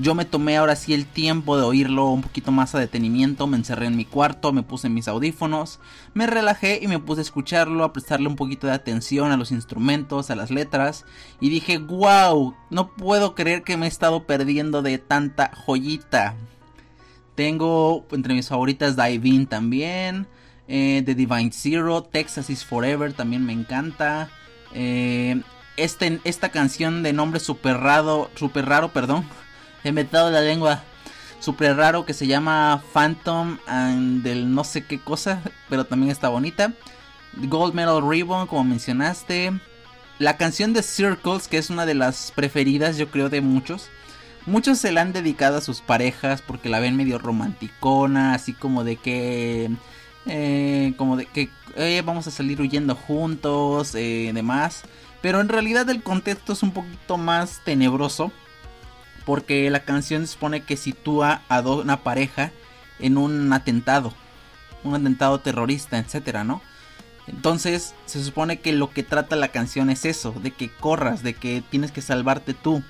yo 0.01 0.15
me 0.15 0.25
tomé 0.25 0.57
ahora 0.57 0.75
sí 0.75 0.95
el 0.95 1.05
tiempo 1.05 1.57
de 1.57 1.63
oírlo 1.63 2.09
un 2.09 2.23
poquito 2.23 2.51
más 2.51 2.73
a 2.73 2.79
detenimiento, 2.79 3.45
me 3.45 3.57
encerré 3.57 3.85
en 3.85 3.95
mi 3.95 4.05
cuarto, 4.05 4.51
me 4.51 4.63
puse 4.63 4.89
mis 4.89 5.07
audífonos, 5.07 5.79
me 6.15 6.25
relajé 6.25 6.79
y 6.81 6.87
me 6.87 6.97
puse 6.97 7.21
a 7.21 7.23
escucharlo, 7.23 7.83
a 7.83 7.93
prestarle 7.93 8.27
un 8.27 8.35
poquito 8.35 8.65
de 8.65 8.73
atención 8.73 9.31
a 9.31 9.37
los 9.37 9.51
instrumentos, 9.51 10.31
a 10.31 10.35
las 10.35 10.49
letras 10.49 11.05
y 11.39 11.49
dije, 11.49 11.77
wow, 11.77 12.55
no 12.71 12.95
puedo 12.95 13.35
creer 13.35 13.61
que 13.61 13.77
me 13.77 13.85
he 13.85 13.89
estado 13.89 14.25
perdiendo 14.25 14.81
de 14.81 14.97
tanta 14.97 15.51
joyita. 15.53 16.35
Tengo 17.35 18.05
entre 18.11 18.33
mis 18.33 18.49
favoritas 18.49 18.95
Dive 18.95 19.27
In 19.27 19.45
también, 19.45 20.27
eh, 20.67 21.01
The 21.05 21.15
Divine 21.15 21.51
Zero, 21.51 22.03
Texas 22.03 22.49
is 22.49 22.63
Forever 22.63 23.13
también 23.13 23.45
me 23.45 23.53
encanta. 23.53 24.29
Eh, 24.73 25.41
este, 25.77 26.19
esta 26.23 26.49
canción 26.49 27.03
de 27.03 27.13
nombre 27.13 27.39
super 27.39 27.77
raro, 27.77 28.29
super 28.35 28.65
raro, 28.65 28.89
perdón. 28.89 29.25
He 29.83 29.91
metido 29.91 30.29
la 30.29 30.41
lengua. 30.41 30.83
super 31.39 31.75
raro 31.75 32.05
que 32.05 32.13
se 32.13 32.27
llama 32.27 32.83
Phantom 32.93 33.57
and 33.65 34.21
del 34.21 34.53
no 34.53 34.63
sé 34.63 34.85
qué 34.85 34.99
cosa, 34.99 35.41
pero 35.69 35.85
también 35.85 36.11
está 36.11 36.29
bonita. 36.29 36.73
Gold 37.33 37.73
Medal 37.73 38.07
Ribbon, 38.07 38.47
como 38.47 38.63
mencionaste. 38.63 39.53
La 40.19 40.37
canción 40.37 40.73
de 40.73 40.83
Circles, 40.83 41.47
que 41.47 41.57
es 41.57 41.69
una 41.69 41.85
de 41.87 41.95
las 41.95 42.31
preferidas, 42.35 42.97
yo 42.97 43.09
creo, 43.09 43.29
de 43.29 43.41
muchos. 43.41 43.89
Muchos 44.45 44.77
se 44.79 44.91
la 44.91 45.01
han 45.01 45.13
dedicado 45.13 45.57
a 45.57 45.61
sus 45.61 45.81
parejas 45.81 46.41
porque 46.41 46.69
la 46.69 46.79
ven 46.79 46.95
medio 46.95 47.17
romanticona, 47.17 48.33
así 48.33 48.53
como 48.53 48.83
de 48.83 48.97
que. 48.97 49.71
Eh, 50.27 50.93
como 50.97 51.17
de 51.17 51.25
que 51.25 51.49
eh, 51.75 52.01
vamos 52.05 52.27
a 52.27 52.31
salir 52.31 52.61
huyendo 52.61 52.95
juntos, 52.95 53.95
eh, 53.95 54.31
demás. 54.33 54.83
Pero 55.21 55.41
en 55.41 55.49
realidad 55.49 55.89
el 55.89 56.03
contexto 56.03 56.53
es 56.53 56.63
un 56.63 56.71
poquito 56.71 57.17
más 57.17 57.61
tenebroso. 57.63 58.31
Porque 59.25 59.69
la 59.69 59.83
canción 59.83 60.25
supone 60.25 60.63
que 60.63 60.77
sitúa 60.77 61.43
a 61.47 61.61
una 61.61 62.03
pareja 62.03 62.51
en 62.99 63.17
un 63.17 63.53
atentado. 63.53 64.13
Un 64.83 64.95
atentado 64.95 65.39
terrorista, 65.39 65.99
etcétera, 65.99 66.43
¿no? 66.43 66.61
Entonces 67.27 67.93
se 68.05 68.23
supone 68.23 68.59
que 68.59 68.73
lo 68.73 68.89
que 68.89 69.03
trata 69.03 69.35
la 69.35 69.49
canción 69.49 69.89
es 69.89 70.05
eso, 70.05 70.33
de 70.41 70.51
que 70.51 70.69
corras, 70.69 71.21
de 71.21 71.33
que 71.35 71.63
tienes 71.69 71.91
que 71.91 72.01
salvarte 72.01 72.53
tú. 72.53 72.83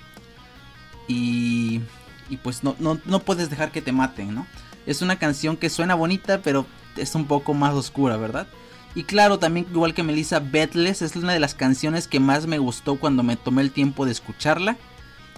Y, 1.07 1.81
y 2.29 2.37
pues 2.37 2.63
no, 2.63 2.75
no, 2.79 2.99
no 3.05 3.19
puedes 3.19 3.49
dejar 3.49 3.71
que 3.71 3.81
te 3.81 3.91
maten, 3.91 4.33
¿no? 4.33 4.47
Es 4.85 5.01
una 5.01 5.19
canción 5.19 5.57
que 5.57 5.69
suena 5.69 5.95
bonita, 5.95 6.41
pero 6.41 6.65
es 7.01 7.15
un 7.15 7.25
poco 7.25 7.53
más 7.53 7.73
oscura, 7.73 8.17
¿verdad? 8.17 8.47
Y 8.93 9.03
claro, 9.03 9.39
también 9.39 9.67
igual 9.71 9.93
que 9.93 10.03
Melissa 10.03 10.39
Betless, 10.39 11.01
es 11.01 11.15
una 11.15 11.33
de 11.33 11.39
las 11.39 11.55
canciones 11.55 12.07
que 12.07 12.19
más 12.19 12.45
me 12.45 12.59
gustó 12.59 12.97
cuando 12.97 13.23
me 13.23 13.37
tomé 13.37 13.61
el 13.61 13.71
tiempo 13.71 14.05
de 14.05 14.11
escucharla. 14.11 14.77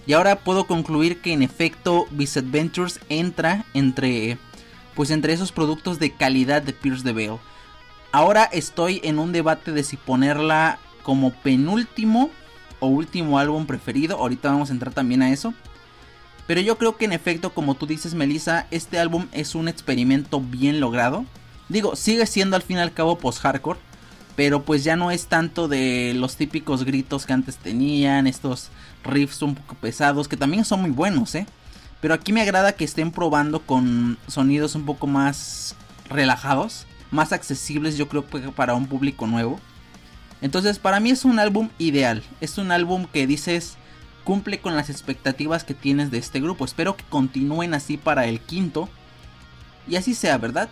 Y 0.05 0.13
ahora 0.13 0.39
puedo 0.39 0.65
concluir 0.65 1.21
que 1.21 1.33
en 1.33 1.43
efecto 1.43 2.07
Adventures 2.11 2.99
entra 3.09 3.65
entre 3.73 4.37
pues 4.95 5.09
entre 5.09 5.33
esos 5.33 5.51
productos 5.51 5.97
de 5.97 6.11
calidad 6.11 6.61
de 6.61 6.73
Pierce 6.73 7.03
the 7.03 7.13
Veil. 7.13 7.37
Ahora 8.11 8.43
estoy 8.43 9.01
en 9.03 9.17
un 9.17 9.31
debate 9.31 9.71
de 9.71 9.83
si 9.83 9.97
ponerla 9.97 10.77
como 11.01 11.31
penúltimo 11.31 12.29
o 12.79 12.87
último 12.87 13.39
álbum 13.39 13.65
preferido. 13.65 14.17
Ahorita 14.17 14.51
vamos 14.51 14.69
a 14.69 14.73
entrar 14.73 14.93
también 14.93 15.23
a 15.23 15.31
eso. 15.31 15.53
Pero 16.45 16.61
yo 16.61 16.77
creo 16.77 16.97
que 16.97 17.05
en 17.05 17.13
efecto, 17.13 17.53
como 17.53 17.75
tú 17.75 17.87
dices, 17.87 18.13
Melissa, 18.13 18.67
este 18.69 18.99
álbum 18.99 19.27
es 19.31 19.55
un 19.55 19.67
experimento 19.67 20.41
bien 20.41 20.79
logrado. 20.79 21.25
Digo, 21.69 21.95
sigue 21.95 22.25
siendo 22.25 22.55
al 22.55 22.61
fin 22.61 22.77
y 22.77 22.81
al 22.81 22.93
cabo 22.93 23.17
post-hardcore. 23.17 23.79
Pero 24.35 24.63
pues 24.63 24.83
ya 24.83 24.95
no 24.95 25.11
es 25.11 25.27
tanto 25.27 25.67
de 25.67 26.13
los 26.15 26.35
típicos 26.37 26.83
gritos 26.85 27.25
que 27.25 27.33
antes 27.33 27.57
tenían. 27.57 28.25
Estos 28.27 28.69
riffs 29.03 29.41
un 29.41 29.55
poco 29.55 29.75
pesados. 29.75 30.27
Que 30.27 30.37
también 30.37 30.65
son 30.65 30.81
muy 30.81 30.91
buenos, 30.91 31.35
¿eh? 31.35 31.45
Pero 32.01 32.13
aquí 32.13 32.33
me 32.33 32.41
agrada 32.41 32.73
que 32.73 32.83
estén 32.83 33.11
probando 33.11 33.61
con 33.61 34.17
sonidos 34.27 34.75
un 34.75 34.85
poco 34.85 35.07
más 35.07 35.75
relajados 36.09 36.85
más 37.13 37.31
accesibles 37.31 37.95
yo 37.95 38.09
creo 38.09 38.25
para 38.25 38.73
un 38.73 38.87
público 38.87 39.27
nuevo. 39.27 39.59
Entonces 40.41 40.79
para 40.79 40.99
mí 40.99 41.11
es 41.11 41.23
un 41.23 41.39
álbum 41.39 41.69
ideal, 41.77 42.23
es 42.41 42.57
un 42.57 42.71
álbum 42.71 43.05
que 43.05 43.27
dices 43.27 43.77
cumple 44.25 44.59
con 44.59 44.75
las 44.75 44.89
expectativas 44.89 45.63
que 45.63 45.73
tienes 45.73 46.11
de 46.11 46.17
este 46.17 46.41
grupo. 46.41 46.65
Espero 46.65 46.97
que 46.97 47.05
continúen 47.05 47.73
así 47.73 47.97
para 47.97 48.25
el 48.25 48.41
quinto 48.41 48.89
y 49.87 49.95
así 49.95 50.15
sea, 50.15 50.37
¿verdad? 50.37 50.69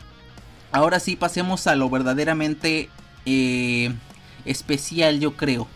Ahora 0.71 0.99
sí 0.99 1.15
pasemos 1.15 1.67
a 1.67 1.75
lo 1.75 1.89
verdaderamente 1.89 2.89
eh, 3.25 3.93
especial 4.45 5.19
yo 5.19 5.35
creo. 5.35 5.67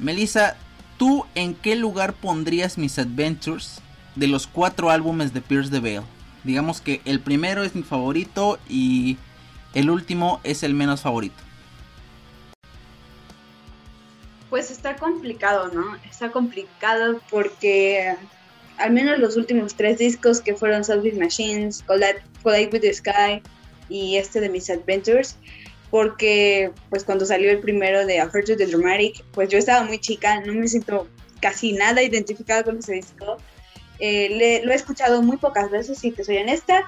Melissa, 0.00 0.56
¿tú 0.98 1.26
en 1.34 1.54
qué 1.54 1.76
lugar 1.76 2.12
pondrías 2.12 2.76
mis 2.76 2.98
Adventures 2.98 3.80
de 4.16 4.26
los 4.26 4.48
cuatro 4.48 4.90
álbumes 4.90 5.32
de 5.32 5.42
Pierce 5.42 5.70
the 5.70 5.78
Veil? 5.78 6.02
Digamos 6.42 6.80
que 6.80 7.00
el 7.04 7.20
primero 7.20 7.62
es 7.62 7.76
mi 7.76 7.84
favorito 7.84 8.58
y 8.68 9.16
el 9.74 9.90
último 9.90 10.40
es 10.42 10.64
el 10.64 10.74
menos 10.74 11.02
favorito. 11.02 11.36
Pues 14.50 14.72
está 14.72 14.96
complicado, 14.96 15.70
¿no? 15.72 15.96
Está 16.10 16.32
complicado 16.32 17.20
porque 17.30 18.16
al 18.76 18.90
menos 18.90 19.20
los 19.20 19.36
últimos 19.36 19.74
tres 19.76 19.98
discos 19.98 20.40
que 20.40 20.56
fueron 20.56 20.82
Selfish 20.82 21.16
Machines, 21.16 21.84
Collide, 21.86 22.22
with 22.44 22.80
the 22.80 22.92
Sky 22.92 23.40
y 23.92 24.16
este 24.16 24.40
de 24.40 24.48
Mis 24.48 24.70
Adventures, 24.70 25.36
porque 25.90 26.70
pues 26.88 27.04
cuando 27.04 27.26
salió 27.26 27.50
el 27.50 27.60
primero 27.60 28.06
de 28.06 28.20
A 28.20 28.30
Heart 28.30 28.46
to 28.46 28.56
the 28.56 28.66
Dramatic, 28.66 29.22
pues 29.32 29.48
yo 29.50 29.58
estaba 29.58 29.84
muy 29.84 29.98
chica, 29.98 30.40
no 30.40 30.54
me 30.54 30.66
siento 30.66 31.08
casi 31.40 31.72
nada 31.72 32.02
identificada 32.02 32.62
con 32.62 32.78
ese 32.78 32.94
disco. 32.94 33.36
Eh, 33.98 34.60
lo 34.64 34.72
he 34.72 34.74
escuchado 34.74 35.22
muy 35.22 35.36
pocas 35.36 35.70
veces, 35.70 35.98
si 35.98 36.10
te 36.10 36.24
soy 36.24 36.38
honesta, 36.38 36.86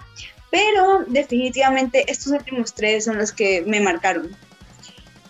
pero 0.51 1.05
definitivamente 1.07 2.11
estos 2.11 2.33
últimos 2.33 2.75
tres 2.75 3.05
son 3.05 3.19
los 3.19 3.33
que 3.33 3.63
me 3.63 3.81
marcaron 3.81 4.37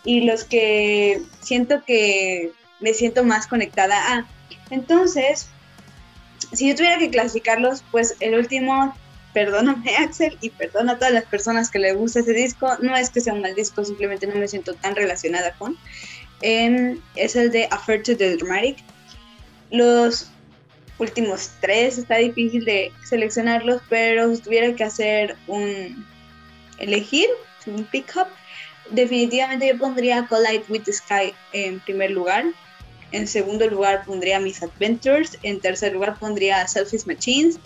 y 0.05 0.21
los 0.21 0.45
que 0.45 1.23
siento 1.41 1.83
que 1.85 2.53
me 2.81 2.95
siento 2.95 3.25
más 3.25 3.47
conectada 3.47 3.97
a. 4.15 4.27
Entonces, 4.71 5.49
si 6.53 6.69
yo 6.69 6.75
tuviera 6.75 6.99
que 6.99 7.11
clasificarlos, 7.11 7.83
pues 7.91 8.17
el 8.21 8.35
último, 8.35 8.95
perdóname 9.35 9.97
Axel 9.97 10.39
y 10.41 10.49
perdona 10.49 10.93
a 10.93 10.99
todas 10.99 11.13
las 11.13 11.25
personas 11.25 11.71
que 11.71 11.81
le 11.81 11.93
gusta 11.93 12.21
ese 12.21 12.33
disco, 12.33 12.71
no 12.81 12.97
es 12.97 13.11
que 13.11 13.21
sea 13.21 13.35
un 13.35 13.43
mal 13.43 13.55
disco, 13.55 13.85
simplemente 13.85 14.27
no 14.27 14.37
me 14.37 14.49
siento 14.49 14.73
tan 14.75 14.97
relacionada 14.97 15.53
con. 15.59 15.77
Em, 16.41 17.01
es 17.17 17.37
el 17.37 17.51
de 17.51 17.69
Affair 17.71 18.03
to 18.03 18.17
the 18.17 18.37
Dramatic. 18.37 18.79
Los 19.71 20.31
últimos 20.99 21.51
tres 21.61 21.99
está 21.99 22.17
difícil 22.17 22.65
de 22.65 22.93
seleccionarlos, 23.05 23.83
pero 23.89 24.35
si 24.35 24.41
tuviera 24.41 24.75
que 24.75 24.85
hacer 24.85 25.37
un 25.49 26.07
elegir, 26.79 27.29
un 27.67 27.85
pick-up, 27.85 28.29
definitivamente 28.91 29.69
yo 29.69 29.79
pondría 29.79 30.27
Collide 30.27 30.65
with 30.69 30.83
the 30.83 30.93
Sky 30.93 31.35
en 31.53 31.81
primer 31.81 32.11
lugar. 32.11 32.45
En 33.13 33.27
segundo 33.27 33.69
lugar 33.69 34.05
pondría 34.05 34.39
Mis 34.39 34.63
Adventures. 34.63 35.39
En 35.43 35.61
tercer 35.61 35.93
lugar 35.93 36.19
pondría 36.19 36.67
Selfish 36.67 37.07
Machines. 37.07 37.59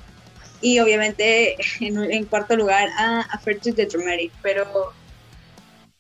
Y 0.61 0.79
obviamente 0.81 1.57
en, 1.81 2.25
cuarto 2.27 2.57
lugar 2.57 2.89
a 2.99 3.21
Affair 3.33 3.61
to 3.61 3.75
the 3.75 3.87
Dramatic. 3.87 4.33
Pero 4.43 4.93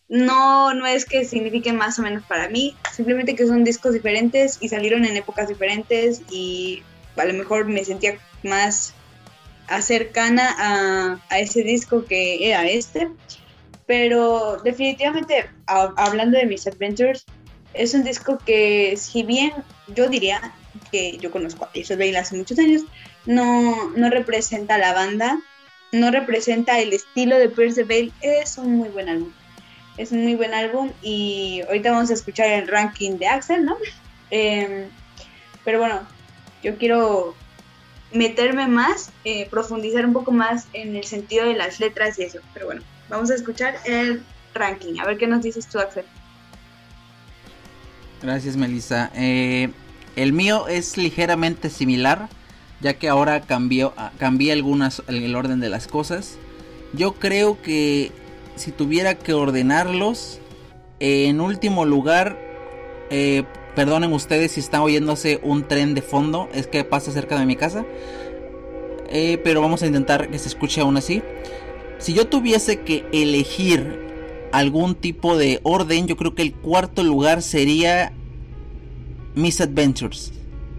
no, 0.08 0.74
no 0.74 0.86
es 0.86 1.04
que 1.04 1.24
signifique 1.24 1.72
más 1.72 1.98
o 1.98 2.02
menos 2.02 2.24
para 2.24 2.48
mí. 2.48 2.76
Simplemente 2.92 3.34
que 3.34 3.46
son 3.46 3.64
discos 3.64 3.92
diferentes 3.92 4.58
y 4.60 4.68
salieron 4.68 5.04
en 5.04 5.16
épocas 5.16 5.48
diferentes. 5.48 6.22
Y 6.30 6.82
a 7.16 7.24
lo 7.24 7.34
mejor 7.34 7.66
me 7.66 7.84
sentía 7.84 8.18
más 8.42 8.94
cercana 9.80 11.20
a, 11.30 11.38
ese 11.38 11.62
disco 11.62 12.04
que 12.04 12.48
era 12.48 12.66
este. 12.66 13.08
Pero 13.86 14.58
definitivamente, 14.62 15.48
hablando 15.66 16.38
de 16.38 16.46
mis 16.46 16.66
adventures, 16.66 17.24
es 17.74 17.94
un 17.94 18.04
disco 18.04 18.38
que 18.38 18.96
si 18.96 19.22
bien 19.22 19.52
yo 19.94 20.08
diría 20.08 20.52
que 20.90 21.18
yo 21.18 21.30
conozco 21.30 21.64
a 21.64 21.70
Isabel 21.78 22.16
hace 22.16 22.37
muchos 22.37 22.58
años, 22.58 22.82
no, 23.26 23.90
no 23.90 24.11
representa 24.11 24.78
la 24.78 24.92
banda, 24.92 25.38
no 25.92 26.11
representa 26.11 26.80
el 26.80 26.92
estilo 26.92 27.37
de 27.37 27.49
Pierce 27.49 27.85
Veil, 27.85 28.12
es 28.20 28.58
un 28.58 28.76
muy 28.76 28.88
buen 28.88 29.08
álbum. 29.08 29.32
Es 29.97 30.12
un 30.12 30.23
muy 30.23 30.37
buen 30.37 30.54
álbum 30.54 30.92
y 31.02 31.62
ahorita 31.66 31.90
vamos 31.90 32.11
a 32.11 32.14
escuchar 32.14 32.49
el 32.50 32.68
ranking 32.68 33.18
de 33.18 33.26
Axel, 33.26 33.64
¿no? 33.64 33.76
Em, 34.30 34.90
pero 35.64 35.78
bueno, 35.78 36.06
yo 36.62 36.76
quiero 36.76 37.35
meterme 38.12 38.68
más, 38.68 39.11
eh, 39.25 39.49
profundizar 39.50 40.04
un 40.04 40.12
poco 40.12 40.32
más 40.32 40.66
en 40.75 40.97
el 40.97 41.04
sentido 41.04 41.47
de 41.47 41.54
las 41.54 41.80
letras 41.80 42.18
y 42.18 42.25
eso. 42.25 42.40
Pero 42.52 42.66
bueno, 42.66 42.82
vamos 43.08 43.30
a 43.30 43.35
escuchar 43.35 43.76
el 43.87 44.23
ranking. 44.54 45.00
A 45.00 45.06
ver 45.06 45.16
qué 45.16 45.26
nos 45.26 45.42
dices 45.42 45.66
tú, 45.66 45.78
Axel. 45.78 46.04
Gracias, 48.23 48.56
Melissa. 48.56 49.11
Eh, 49.14 49.70
el 50.22 50.32
mío 50.32 50.68
es 50.68 50.96
ligeramente 50.96 51.70
similar, 51.70 52.28
ya 52.80 52.94
que 52.94 53.08
ahora 53.08 53.40
cambió, 53.40 53.94
cambié 54.18 54.52
algunas 54.52 55.02
el 55.08 55.34
orden 55.34 55.60
de 55.60 55.68
las 55.68 55.87
cosas. 55.87 56.38
Yo 56.92 57.14
creo 57.14 57.60
que 57.62 58.12
si 58.56 58.72
tuviera 58.72 59.14
que 59.14 59.32
ordenarlos, 59.32 60.40
en 61.00 61.40
último 61.40 61.84
lugar 61.84 62.37
eh, 63.10 63.44
Perdonen 63.78 64.12
ustedes 64.12 64.50
si 64.50 64.60
están 64.60 64.80
oyéndose 64.80 65.38
un 65.44 65.68
tren 65.68 65.94
de 65.94 66.02
fondo, 66.02 66.48
es 66.52 66.66
que 66.66 66.82
pasa 66.82 67.12
cerca 67.12 67.38
de 67.38 67.46
mi 67.46 67.54
casa. 67.54 67.84
Eh, 69.08 69.40
pero 69.44 69.60
vamos 69.60 69.84
a 69.84 69.87
intentar 69.87 70.28
que 70.30 70.38
se 70.40 70.48
escuche 70.48 70.80
aún 70.80 70.96
así. 70.96 71.22
Si 71.98 72.12
yo 72.12 72.26
tuviese 72.26 72.80
que 72.80 73.06
elegir 73.12 74.48
algún 74.50 74.96
tipo 74.96 75.37
de 75.37 75.60
orden, 75.62 76.08
yo 76.08 76.16
creo 76.16 76.34
que 76.34 76.42
el 76.42 76.54
cuarto 76.54 77.04
lugar 77.04 77.40
sería 77.40 78.12
Miss 79.35 79.61
Adventures. 79.61 80.32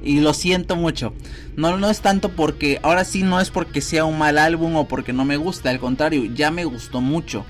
Y 0.03 0.22
lo 0.22 0.34
siento 0.34 0.75
mucho. 0.75 1.13
No, 1.56 1.77
no 1.77 1.89
es 1.89 2.01
tanto 2.01 2.29
porque, 2.29 2.79
ahora 2.84 3.03
sí 3.03 3.24
no 3.24 3.39
es 3.39 3.50
porque 3.50 3.82
sea 3.82 4.06
un 4.06 4.18
mal 4.18 4.38
álbum 4.38 4.75
o 4.75 4.88
porque 4.88 5.13
no 5.13 5.25
me 5.25 5.38
gusta, 5.38 5.70
al 5.70 5.79
contrario, 5.79 6.25
ya 6.25 6.51
me 6.51 6.65
gustó 6.65 7.01
mucho. 7.01 7.46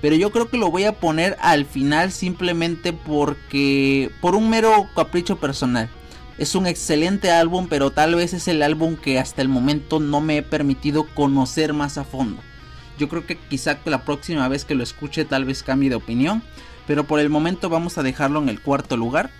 Pero 0.00 0.16
yo 0.16 0.30
creo 0.30 0.48
que 0.48 0.56
lo 0.56 0.70
voy 0.70 0.84
a 0.84 0.98
poner 0.98 1.36
al 1.40 1.66
final 1.66 2.10
simplemente 2.10 2.92
porque... 2.92 4.10
Por 4.20 4.34
un 4.34 4.48
mero 4.48 4.88
capricho 4.94 5.38
personal. 5.38 5.90
Es 6.38 6.54
un 6.54 6.66
excelente 6.66 7.30
álbum, 7.30 7.66
pero 7.68 7.90
tal 7.90 8.14
vez 8.14 8.32
es 8.32 8.48
el 8.48 8.62
álbum 8.62 8.96
que 8.96 9.18
hasta 9.18 9.42
el 9.42 9.48
momento 9.48 10.00
no 10.00 10.22
me 10.22 10.38
he 10.38 10.42
permitido 10.42 11.06
conocer 11.14 11.74
más 11.74 11.98
a 11.98 12.04
fondo. 12.04 12.40
Yo 12.98 13.10
creo 13.10 13.26
que 13.26 13.36
quizá 13.36 13.78
la 13.84 14.04
próxima 14.04 14.48
vez 14.48 14.64
que 14.64 14.74
lo 14.74 14.82
escuche 14.82 15.26
tal 15.26 15.44
vez 15.44 15.62
cambie 15.62 15.90
de 15.90 15.96
opinión, 15.96 16.42
pero 16.86 17.04
por 17.04 17.20
el 17.20 17.28
momento 17.28 17.68
vamos 17.68 17.98
a 17.98 18.02
dejarlo 18.02 18.42
en 18.42 18.48
el 18.48 18.62
cuarto 18.62 18.96
lugar. 18.96 19.30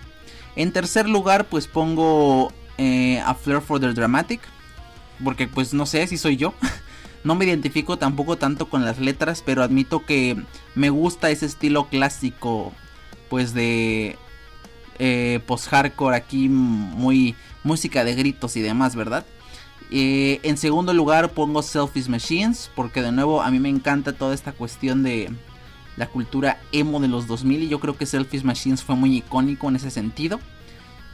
En 0.55 0.71
tercer 0.71 1.07
lugar 1.07 1.45
pues 1.45 1.67
pongo 1.67 2.51
eh, 2.77 3.19
a 3.19 3.33
Flair 3.33 3.61
for 3.61 3.79
the 3.79 3.93
Dramatic, 3.93 4.41
porque 5.23 5.47
pues 5.47 5.73
no 5.73 5.85
sé 5.85 6.07
si 6.07 6.17
soy 6.17 6.37
yo. 6.37 6.53
No 7.23 7.35
me 7.35 7.45
identifico 7.45 7.99
tampoco 7.99 8.35
tanto 8.39 8.67
con 8.67 8.83
las 8.83 8.97
letras, 8.97 9.43
pero 9.45 9.61
admito 9.61 10.03
que 10.07 10.41
me 10.73 10.89
gusta 10.89 11.29
ese 11.29 11.45
estilo 11.45 11.87
clásico, 11.87 12.73
pues 13.29 13.53
de 13.53 14.17
eh, 14.97 15.39
post-hardcore 15.45 16.15
aquí, 16.15 16.49
muy 16.49 17.35
música 17.63 18.03
de 18.03 18.15
gritos 18.15 18.55
y 18.55 18.61
demás, 18.61 18.95
¿verdad? 18.95 19.23
Eh, 19.91 20.39
en 20.43 20.57
segundo 20.57 20.93
lugar 20.93 21.31
pongo 21.31 21.61
Selfish 21.61 22.07
Machines, 22.07 22.71
porque 22.75 23.01
de 23.01 23.11
nuevo 23.11 23.41
a 23.41 23.51
mí 23.51 23.59
me 23.59 23.69
encanta 23.69 24.13
toda 24.13 24.33
esta 24.33 24.53
cuestión 24.53 25.03
de 25.03 25.29
la 26.01 26.07
cultura 26.07 26.59
emo 26.71 26.99
de 26.99 27.07
los 27.07 27.27
2000 27.27 27.61
y 27.61 27.67
yo 27.67 27.79
creo 27.79 27.95
que 27.95 28.07
Selfish 28.07 28.43
Machines 28.43 28.81
fue 28.81 28.95
muy 28.95 29.17
icónico 29.17 29.69
en 29.69 29.75
ese 29.75 29.91
sentido. 29.91 30.39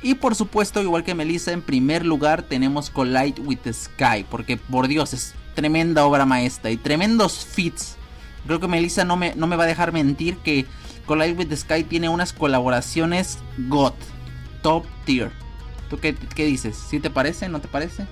Y 0.01 0.15
por 0.15 0.33
supuesto, 0.33 0.81
igual 0.81 1.03
que 1.03 1.13
Melissa, 1.13 1.51
en 1.51 1.61
primer 1.61 2.05
lugar 2.05 2.43
tenemos 2.43 2.89
Collide 2.89 3.41
with 3.41 3.57
the 3.63 3.73
Sky, 3.73 4.25
porque 4.31 4.55
por 4.55 4.87
Dios 4.87 5.13
es 5.13 5.35
tremenda 5.55 6.05
obra 6.05 6.25
maestra 6.25 6.71
y 6.71 6.77
tremendos 6.77 7.45
fits. 7.45 7.97
Creo 8.45 8.61
que 8.61 8.69
Melissa 8.69 9.03
no 9.03 9.17
me, 9.17 9.35
no 9.35 9.45
me 9.45 9.57
va 9.57 9.65
a 9.65 9.67
dejar 9.67 9.91
mentir 9.91 10.37
que 10.37 10.65
Collide 11.05 11.33
with 11.33 11.49
the 11.49 11.57
Sky 11.57 11.83
tiene 11.83 12.07
unas 12.07 12.31
colaboraciones 12.31 13.39
God, 13.67 13.91
top 14.61 14.85
tier. 15.03 15.33
¿Tú 15.89 15.99
qué, 15.99 16.15
qué 16.15 16.45
dices? 16.45 16.77
¿Sí 16.77 17.01
te 17.01 17.09
parece? 17.09 17.49
¿No 17.49 17.59
te 17.59 17.67
parece? 17.67 18.07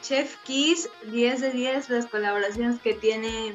Chef 0.00 0.34
Kiss, 0.44 0.88
10 1.10 1.40
de 1.42 1.50
10 1.50 1.90
las 1.90 2.06
colaboraciones 2.06 2.80
que 2.80 2.94
tiene 2.94 3.54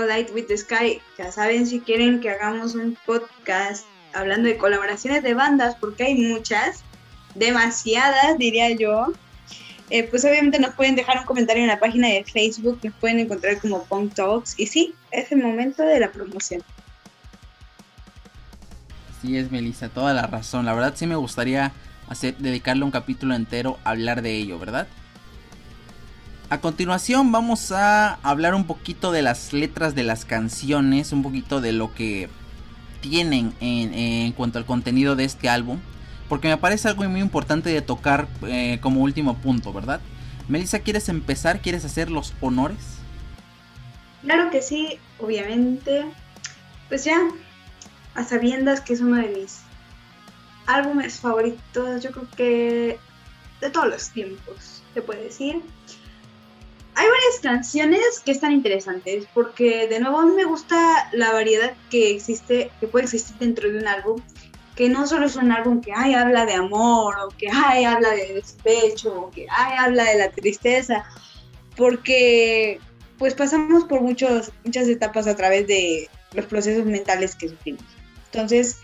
Collide 0.00 0.32
with 0.32 0.46
the 0.46 0.56
Sky. 0.56 1.00
Ya 1.18 1.30
saben, 1.30 1.66
si 1.66 1.80
quieren 1.80 2.20
que 2.20 2.30
hagamos 2.30 2.74
un 2.74 2.96
podcast 3.04 3.84
hablando 4.14 4.48
de 4.48 4.56
colaboraciones 4.56 5.22
de 5.22 5.34
bandas, 5.34 5.76
porque 5.78 6.04
hay 6.04 6.14
muchas, 6.14 6.82
demasiadas 7.34 8.38
diría 8.38 8.70
yo, 8.70 9.12
eh, 9.90 10.04
pues 10.04 10.24
obviamente 10.24 10.58
nos 10.58 10.74
pueden 10.74 10.96
dejar 10.96 11.18
un 11.18 11.24
comentario 11.24 11.62
en 11.62 11.68
la 11.68 11.78
página 11.78 12.08
de 12.08 12.24
Facebook, 12.24 12.80
nos 12.82 12.94
pueden 12.94 13.18
encontrar 13.18 13.60
como 13.60 13.84
Punk 13.84 14.14
Talks 14.14 14.58
y 14.58 14.66
sí, 14.66 14.94
es 15.10 15.30
el 15.32 15.42
momento 15.42 15.82
de 15.82 16.00
la 16.00 16.10
promoción. 16.10 16.62
Sí, 19.20 19.36
es 19.36 19.50
Melissa, 19.50 19.90
toda 19.90 20.14
la 20.14 20.26
razón. 20.26 20.64
La 20.64 20.72
verdad 20.72 20.94
sí 20.96 21.06
me 21.06 21.16
gustaría 21.16 21.72
hacer, 22.08 22.36
dedicarle 22.38 22.84
un 22.84 22.90
capítulo 22.90 23.34
entero 23.34 23.78
a 23.84 23.90
hablar 23.90 24.22
de 24.22 24.34
ello, 24.34 24.58
¿verdad? 24.58 24.88
A 26.50 26.60
continuación 26.60 27.32
vamos 27.32 27.72
a 27.72 28.14
hablar 28.22 28.54
un 28.54 28.66
poquito 28.66 29.12
de 29.12 29.22
las 29.22 29.52
letras 29.52 29.94
de 29.94 30.02
las 30.02 30.24
canciones, 30.24 31.12
un 31.12 31.22
poquito 31.22 31.60
de 31.60 31.72
lo 31.72 31.94
que 31.94 32.28
tienen 33.00 33.54
en, 33.60 33.94
en 33.94 34.32
cuanto 34.32 34.58
al 34.58 34.66
contenido 34.66 35.16
de 35.16 35.24
este 35.24 35.48
álbum 35.48 35.78
porque 36.30 36.46
me 36.46 36.56
parece 36.56 36.86
algo 36.86 37.02
muy 37.08 37.20
importante 37.20 37.70
de 37.70 37.82
tocar 37.82 38.28
eh, 38.46 38.78
como 38.80 39.02
último 39.02 39.36
punto, 39.38 39.72
¿verdad? 39.72 40.00
Melissa, 40.46 40.78
¿quieres 40.78 41.08
empezar? 41.08 41.60
¿Quieres 41.60 41.84
hacer 41.84 42.08
los 42.08 42.34
honores? 42.40 42.98
Claro 44.22 44.48
que 44.48 44.62
sí, 44.62 45.00
obviamente. 45.18 46.04
Pues 46.88 47.02
ya, 47.02 47.18
a 48.14 48.22
sabiendas 48.22 48.80
que 48.80 48.92
es 48.92 49.00
uno 49.00 49.16
de 49.16 49.26
mis 49.26 49.62
álbumes 50.66 51.18
favoritos, 51.18 52.00
yo 52.00 52.12
creo 52.12 52.28
que 52.36 52.98
de 53.60 53.70
todos 53.70 53.88
los 53.88 54.10
tiempos, 54.10 54.84
se 54.94 55.02
puede 55.02 55.24
decir. 55.24 55.60
Hay 56.94 57.06
varias 57.06 57.40
canciones 57.42 58.20
que 58.24 58.32
están 58.32 58.52
interesantes 58.52 59.26
porque 59.32 59.86
de 59.88 60.00
nuevo 60.00 60.20
a 60.20 60.26
mí 60.26 60.32
me 60.34 60.44
gusta 60.44 61.08
la 61.12 61.32
variedad 61.32 61.72
que 61.90 62.10
existe, 62.10 62.70
que 62.80 62.88
puede 62.88 63.04
existir 63.04 63.36
dentro 63.38 63.70
de 63.70 63.78
un 63.78 63.86
álbum 63.86 64.20
que 64.80 64.88
no 64.88 65.06
solo 65.06 65.26
es 65.26 65.36
un 65.36 65.52
álbum 65.52 65.82
que 65.82 65.92
ay, 65.94 66.14
habla 66.14 66.46
de 66.46 66.54
amor 66.54 67.14
o 67.18 67.28
que 67.28 67.48
ay, 67.52 67.84
habla 67.84 68.10
de 68.12 68.34
despecho 68.34 69.12
o 69.14 69.30
que 69.30 69.46
ay, 69.50 69.74
habla 69.78 70.04
de 70.04 70.16
la 70.16 70.30
tristeza, 70.30 71.04
porque 71.76 72.80
pues 73.18 73.34
pasamos 73.34 73.84
por 73.84 74.00
muchos, 74.00 74.50
muchas 74.64 74.88
etapas 74.88 75.26
a 75.26 75.36
través 75.36 75.66
de 75.66 76.08
los 76.32 76.46
procesos 76.46 76.86
mentales 76.86 77.34
que 77.34 77.50
sufrimos. 77.50 77.84
Entonces, 78.32 78.78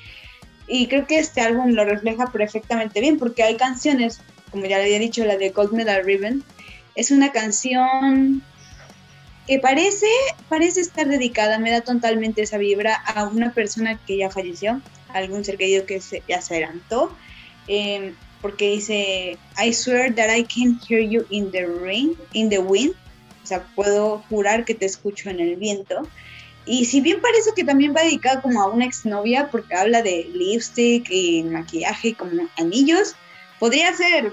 y 0.68 0.86
creo 0.88 1.06
que 1.06 1.18
este 1.18 1.40
álbum 1.40 1.70
lo 1.70 1.84
refleja 1.86 2.26
perfectamente 2.26 3.00
bien 3.00 3.18
porque 3.18 3.42
hay 3.42 3.56
canciones, 3.56 4.20
como 4.50 4.66
ya 4.66 4.76
le 4.76 4.84
había 4.84 4.98
dicho, 4.98 5.24
la 5.24 5.38
de 5.38 5.48
Gold 5.48 5.72
Medal 5.72 6.04
Ribbon, 6.04 6.44
es 6.96 7.10
una 7.10 7.30
canción 7.30 8.42
que 9.46 9.60
parece, 9.60 10.08
parece 10.48 10.80
estar 10.80 11.06
dedicada, 11.06 11.58
me 11.58 11.70
da 11.70 11.82
totalmente 11.82 12.42
esa 12.42 12.58
vibra 12.58 12.94
a 12.94 13.24
una 13.24 13.52
persona 13.52 13.98
que 14.06 14.16
ya 14.16 14.30
falleció, 14.30 14.80
algún 15.10 15.44
ser 15.44 15.56
querido 15.56 15.86
que 15.86 16.00
ya 16.26 16.40
se 16.40 16.54
adelantó, 16.54 17.14
em, 17.68 18.14
porque 18.42 18.70
dice, 18.70 19.38
I 19.62 19.72
swear 19.72 20.14
that 20.14 20.34
I 20.34 20.44
can 20.44 20.80
hear 20.88 21.00
you 21.00 21.24
in 21.30 21.50
the 21.52 21.66
rain, 21.66 22.16
in 22.32 22.48
the 22.48 22.58
wind, 22.58 22.94
o 23.42 23.46
sea, 23.46 23.64
puedo 23.76 24.24
jurar 24.28 24.64
que 24.64 24.74
te 24.74 24.86
escucho 24.86 25.30
en 25.30 25.38
el 25.38 25.54
viento. 25.56 26.02
Y 26.64 26.84
si 26.86 27.00
bien 27.00 27.20
parece 27.20 27.50
que 27.54 27.62
también 27.62 27.94
va 27.96 28.02
dedicada 28.02 28.42
como 28.42 28.60
a 28.60 28.68
una 28.68 28.84
exnovia, 28.84 29.48
porque 29.52 29.72
habla 29.76 30.02
de 30.02 30.28
lipstick 30.34 31.08
y 31.08 31.44
maquillaje, 31.44 32.14
como 32.14 32.48
anillos, 32.56 33.14
podría 33.60 33.94
ser 33.94 34.32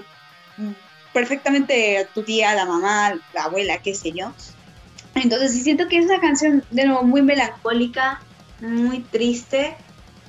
perfectamente 1.14 2.06
tu 2.12 2.22
tía, 2.22 2.54
la 2.54 2.66
mamá, 2.66 3.14
la 3.32 3.44
abuela, 3.44 3.78
qué 3.78 3.94
sé 3.94 4.12
yo. 4.12 4.34
Entonces 5.14 5.52
sí 5.52 5.62
siento 5.62 5.88
que 5.88 5.96
es 5.96 6.04
una 6.04 6.20
canción 6.20 6.62
de 6.70 6.84
nuevo 6.84 7.04
muy 7.04 7.22
melancólica, 7.22 8.20
muy 8.60 9.00
triste, 9.00 9.76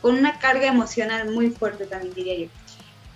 con 0.01 0.17
una 0.17 0.39
carga 0.39 0.67
emocional 0.67 1.31
muy 1.31 1.49
fuerte 1.49 1.87
también 1.87 2.13
diría 2.13 2.37
yo. 2.37 2.47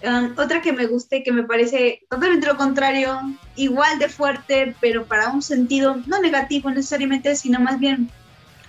Um, 0.02 0.34
otra 0.38 0.62
que 0.62 0.72
me 0.72 0.88
gusta 0.88 1.18
que 1.24 1.32
me 1.32 1.44
parece 1.44 2.02
totalmente 2.10 2.48
lo 2.48 2.58
contrario, 2.58 3.20
igual 3.56 4.00
de 4.00 4.10
fuerte, 4.10 4.76
pero 4.80 5.06
para 5.06 5.30
un 5.30 5.42
sentido 5.42 5.98
no 6.08 6.20
negativo 6.22 6.70
necesariamente, 6.72 7.36
sino 7.36 7.60
más 7.60 7.80
bien 7.80 8.10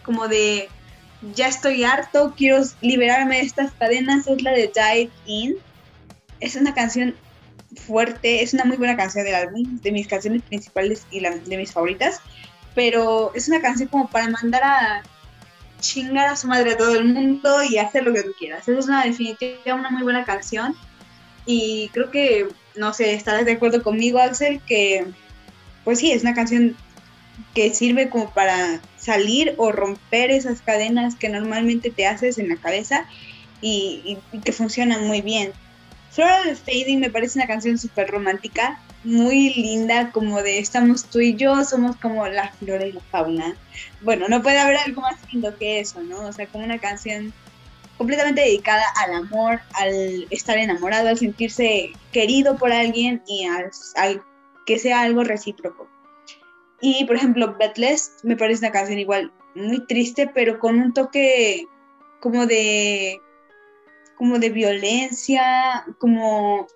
como 0.04 0.28
de 0.28 0.68
ya 1.34 1.48
estoy 1.48 1.84
harto, 1.84 2.34
quiero 2.36 2.62
liberarme 2.80 3.36
de 3.36 3.42
estas 3.42 3.72
cadenas, 3.72 4.26
es 4.26 4.42
la 4.42 4.50
de 4.50 4.72
Dive 4.74 5.10
In. 5.26 5.56
Es 6.40 6.56
una 6.56 6.74
canción 6.74 7.14
fuerte, 7.76 8.42
es 8.42 8.54
una 8.54 8.64
muy 8.64 8.76
buena 8.76 8.96
canción 8.96 9.24
del 9.24 9.35
álbum, 9.35 9.80
de 9.80 9.92
mis 9.92 10.09
canciones 10.09 10.42
principales 10.42 11.06
y 11.11 11.20
la, 11.20 11.30
de 11.30 11.56
mis 11.56 11.72
favoritas, 11.72 12.20
pero 12.74 13.33
es 13.35 13.48
una 13.48 13.61
canción 13.61 13.88
como 13.88 14.09
para 14.09 14.28
mandar 14.28 14.62
a 14.62 15.02
chingar 15.80 16.28
a 16.28 16.37
su 16.37 16.46
madre 16.46 16.72
a 16.72 16.76
todo 16.76 16.94
el 16.94 17.04
mundo 17.06 17.62
y 17.62 17.78
hacer 17.78 18.04
lo 18.04 18.12
que 18.12 18.22
tú 18.22 18.33
quieras. 18.38 18.68
Esa 18.68 18.78
es 18.78 18.87
una 18.87 19.04
definitiva, 19.04 19.74
una 19.74 19.90
muy 19.90 20.02
buena 20.02 20.24
canción. 20.24 20.74
Y 21.46 21.88
creo 21.92 22.11
que, 22.11 22.48
no 22.76 22.92
sé, 22.92 23.14
estarás 23.14 23.46
de 23.46 23.52
acuerdo 23.52 23.83
conmigo, 23.83 24.18
Axel, 24.18 24.61
que 24.66 25.06
pues 25.85 25.98
sí, 25.98 26.12
es 26.12 26.22
una 26.22 26.35
canción 26.35 26.76
que 27.54 27.74
sirve 27.74 28.11
como 28.11 28.30
para 28.30 28.80
salir 28.96 29.54
o 29.56 29.72
romper 29.72 30.30
esas 30.30 30.61
cadenas 30.61 31.16
que 31.16 31.28
normalmente 31.28 31.90
te 31.90 32.06
haces 32.06 32.38
en 32.38 32.48
la 32.48 32.56
cabeza 32.56 33.06
y, 33.61 34.18
que 34.44 34.52
funcionan 34.52 35.06
muy 35.06 35.20
bien. 35.22 35.52
Floral 36.11 36.57
Fading 36.57 37.01
me 37.01 37.11
parece 37.11 37.38
una 37.38 37.46
canción 37.46 37.79
súper 37.79 38.11
romántica 38.11 38.81
muy 39.05 39.55
linda, 39.55 40.11
como 40.12 40.42
de 40.42 40.59
estamos 40.59 41.05
tú 41.05 41.20
y 41.20 41.35
yo, 41.35 41.64
somos 41.64 41.96
como 41.96 42.27
la 42.29 42.51
flora 42.53 42.87
y 42.87 42.92
la 42.92 43.01
fauna. 43.01 43.57
Bueno, 44.03 44.29
no 44.29 44.42
puede 44.42 44.59
haber 44.59 44.77
algo 44.77 45.01
más 45.01 45.16
lindo 45.33 45.57
que 45.57 45.81
eso, 45.81 46.03
¿no? 46.03 46.27
O 46.27 46.33
sea, 46.33 46.46
como 46.46 46.64
una 46.64 46.79
canción 46.79 47.33
completamente 47.96 48.42
dedicada 48.42 48.85
al 48.96 49.14
amor, 49.14 49.61
al 49.75 50.27
estar 50.31 50.59
enamorado, 50.59 51.09
al 51.09 51.18
sentirse 51.18 51.92
querido 52.12 52.57
por 52.57 52.73
alguien 52.73 53.23
y 53.27 53.46
al, 53.46 54.23
que 54.66 54.79
sea 54.79 55.03
algo 55.03 55.25
recíproco. 55.25 55.88
Y 56.83 57.05
por 57.05 57.16
ejemplo, 57.16 57.57
Betless 57.59 58.12
me 58.23 58.37
parece 58.37 58.64
una 58.64 58.73
canción 58.73 58.99
igual 58.99 59.33
muy 59.55 59.87
triste, 59.87 60.31
pero 60.33 60.59
con 60.59 60.79
un 60.79 60.92
toque 60.92 61.66
como 62.20 62.46
de 62.46 63.20
como 64.20 64.38
de 64.38 64.50
violencia, 64.50 65.87
como 65.98 66.68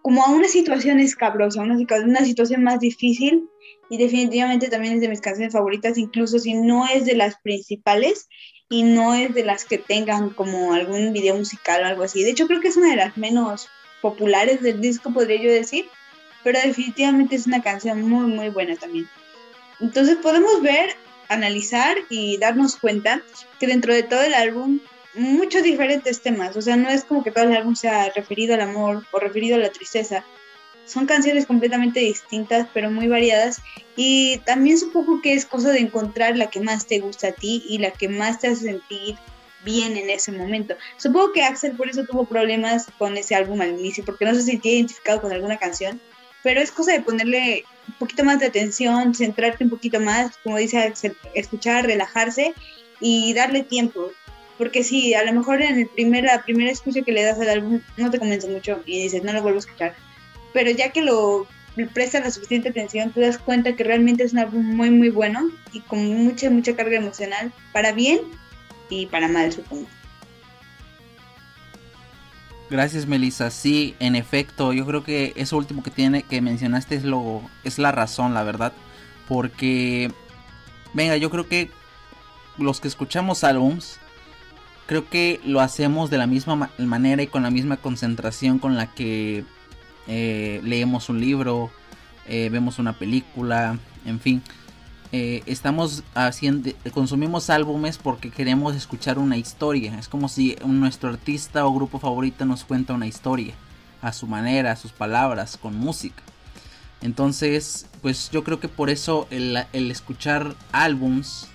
como 0.00 0.24
a 0.24 0.30
una 0.30 0.48
situación 0.48 0.98
escabrosa, 0.98 1.60
una, 1.60 1.76
una 1.76 2.24
situación 2.24 2.62
más 2.62 2.80
difícil 2.80 3.46
y 3.90 3.98
definitivamente 3.98 4.68
también 4.68 4.94
es 4.94 5.02
de 5.02 5.10
mis 5.10 5.20
canciones 5.20 5.52
favoritas, 5.52 5.98
incluso 5.98 6.38
si 6.38 6.54
no 6.54 6.86
es 6.86 7.04
de 7.04 7.16
las 7.16 7.34
principales 7.42 8.30
y 8.70 8.82
no 8.82 9.12
es 9.12 9.34
de 9.34 9.44
las 9.44 9.66
que 9.66 9.76
tengan 9.76 10.30
como 10.30 10.72
algún 10.72 11.12
video 11.12 11.36
musical 11.36 11.82
o 11.82 11.86
algo 11.86 12.04
así. 12.04 12.24
De 12.24 12.30
hecho 12.30 12.46
creo 12.46 12.62
que 12.62 12.68
es 12.68 12.78
una 12.78 12.88
de 12.88 12.96
las 12.96 13.18
menos 13.18 13.68
populares 14.00 14.62
del 14.62 14.80
disco, 14.80 15.12
podría 15.12 15.42
yo 15.42 15.52
decir, 15.52 15.84
pero 16.44 16.58
definitivamente 16.64 17.36
es 17.36 17.46
una 17.46 17.60
canción 17.60 18.08
muy, 18.08 18.24
muy 18.24 18.48
buena 18.48 18.74
también. 18.74 19.06
Entonces 19.80 20.16
podemos 20.16 20.62
ver, 20.62 20.96
analizar 21.28 21.98
y 22.08 22.38
darnos 22.38 22.76
cuenta 22.76 23.20
que 23.60 23.66
dentro 23.66 23.92
de 23.92 24.04
todo 24.04 24.22
el 24.22 24.32
álbum 24.32 24.80
muchos 25.14 25.62
diferentes 25.62 26.20
temas, 26.20 26.56
o 26.56 26.62
sea, 26.62 26.76
no 26.76 26.88
es 26.88 27.04
como 27.04 27.22
que 27.24 27.30
todo 27.30 27.44
el 27.44 27.56
álbum 27.56 27.74
sea 27.74 28.10
referido 28.14 28.54
al 28.54 28.60
amor 28.60 29.04
o 29.10 29.18
referido 29.18 29.56
a 29.56 29.60
la 29.60 29.70
tristeza. 29.70 30.24
Son 30.84 31.06
canciones 31.06 31.44
completamente 31.44 32.00
distintas, 32.00 32.66
pero 32.72 32.90
muy 32.90 33.08
variadas. 33.08 33.60
Y 33.94 34.38
también 34.46 34.78
supongo 34.78 35.20
que 35.20 35.34
es 35.34 35.44
cosa 35.44 35.70
de 35.70 35.80
encontrar 35.80 36.36
la 36.36 36.48
que 36.48 36.60
más 36.60 36.86
te 36.86 37.00
gusta 37.00 37.28
a 37.28 37.32
ti 37.32 37.62
y 37.68 37.78
la 37.78 37.90
que 37.90 38.08
más 38.08 38.38
te 38.38 38.48
hace 38.48 38.62
sentir 38.62 39.16
bien 39.64 39.96
en 39.96 40.08
ese 40.08 40.32
momento. 40.32 40.76
Supongo 40.96 41.32
que 41.32 41.42
Axel 41.42 41.72
por 41.72 41.88
eso 41.88 42.04
tuvo 42.04 42.24
problemas 42.24 42.86
con 42.96 43.16
ese 43.16 43.34
álbum 43.34 43.60
al 43.60 43.78
inicio, 43.78 44.04
porque 44.04 44.24
no 44.24 44.34
se 44.34 44.42
sentía 44.42 44.72
identificado 44.72 45.20
con 45.20 45.32
alguna 45.32 45.58
canción, 45.58 46.00
pero 46.42 46.60
es 46.60 46.70
cosa 46.70 46.92
de 46.92 47.00
ponerle 47.00 47.64
un 47.86 47.94
poquito 47.94 48.24
más 48.24 48.40
de 48.40 48.46
atención, 48.46 49.14
centrarte 49.14 49.64
un 49.64 49.70
poquito 49.70 50.00
más, 50.00 50.36
como 50.38 50.56
dice 50.56 50.78
Axel, 50.78 51.16
escuchar, 51.34 51.86
relajarse 51.86 52.54
y 53.00 53.34
darle 53.34 53.62
tiempo. 53.62 54.10
Porque 54.58 54.82
si 54.82 55.14
a 55.14 55.24
lo 55.24 55.32
mejor 55.32 55.62
en 55.62 55.78
el 55.78 55.86
primer, 55.86 56.24
la 56.24 56.42
primera 56.42 56.70
escucha 56.70 57.02
que 57.02 57.12
le 57.12 57.22
das 57.22 57.38
al 57.38 57.48
álbum 57.48 57.80
no 57.96 58.10
te 58.10 58.18
convence 58.18 58.48
mucho 58.48 58.82
y 58.84 59.02
dices, 59.02 59.22
no 59.22 59.32
lo 59.32 59.40
vuelvo 59.40 59.58
a 59.58 59.60
escuchar. 59.60 59.94
Pero 60.52 60.70
ya 60.72 60.90
que 60.90 61.02
lo 61.02 61.46
prestas 61.94 62.24
la 62.24 62.30
suficiente 62.32 62.70
atención, 62.70 63.12
te 63.12 63.20
das 63.20 63.38
cuenta 63.38 63.76
que 63.76 63.84
realmente 63.84 64.24
es 64.24 64.32
un 64.32 64.40
álbum 64.40 64.64
muy, 64.64 64.90
muy 64.90 65.10
bueno 65.10 65.48
y 65.72 65.80
con 65.80 66.04
mucha, 66.24 66.50
mucha 66.50 66.74
carga 66.74 66.96
emocional, 66.96 67.52
para 67.72 67.92
bien 67.92 68.20
y 68.90 69.06
para 69.06 69.28
mal, 69.28 69.52
supongo. 69.52 69.86
Gracias, 72.70 73.06
Melissa. 73.06 73.50
Sí, 73.50 73.94
en 73.98 74.16
efecto, 74.16 74.72
yo 74.72 74.84
creo 74.84 75.02
que 75.02 75.32
eso 75.36 75.56
último 75.56 75.82
que 75.82 75.90
tiene 75.90 76.22
que 76.22 76.42
mencionaste 76.42 76.96
es 76.96 77.04
lo 77.04 77.42
es 77.64 77.78
la 77.78 77.92
razón, 77.92 78.34
la 78.34 78.42
verdad, 78.42 78.72
porque 79.26 80.10
venga, 80.92 81.16
yo 81.16 81.30
creo 81.30 81.48
que 81.48 81.70
los 82.58 82.80
que 82.80 82.88
escuchamos 82.88 83.44
álbums 83.44 84.00
creo 84.88 85.08
que 85.08 85.38
lo 85.44 85.60
hacemos 85.60 86.08
de 86.08 86.16
la 86.16 86.26
misma 86.26 86.70
manera 86.78 87.22
y 87.22 87.26
con 87.26 87.42
la 87.42 87.50
misma 87.50 87.76
concentración 87.76 88.58
con 88.58 88.74
la 88.74 88.86
que 88.94 89.44
eh, 90.06 90.62
leemos 90.64 91.10
un 91.10 91.20
libro, 91.20 91.70
eh, 92.26 92.48
vemos 92.50 92.78
una 92.78 92.94
película, 92.94 93.78
en 94.06 94.18
fin. 94.18 94.42
Eh, 95.12 95.42
estamos 95.44 96.04
haciendo, 96.14 96.70
consumimos 96.92 97.50
álbumes 97.50 97.98
porque 97.98 98.30
queremos 98.30 98.74
escuchar 98.74 99.18
una 99.18 99.36
historia. 99.36 99.98
Es 99.98 100.08
como 100.08 100.26
si 100.30 100.56
nuestro 100.66 101.10
artista 101.10 101.66
o 101.66 101.74
grupo 101.74 101.98
favorito 101.98 102.46
nos 102.46 102.64
cuenta 102.64 102.94
una 102.94 103.06
historia 103.06 103.54
a 104.00 104.14
su 104.14 104.26
manera, 104.26 104.72
a 104.72 104.76
sus 104.76 104.92
palabras, 104.92 105.58
con 105.58 105.76
música. 105.76 106.22
Entonces, 107.02 107.86
pues 108.00 108.30
yo 108.30 108.42
creo 108.42 108.58
que 108.58 108.68
por 108.68 108.88
eso 108.88 109.28
el, 109.30 109.66
escuchar 109.72 110.54
álbums 110.72 111.48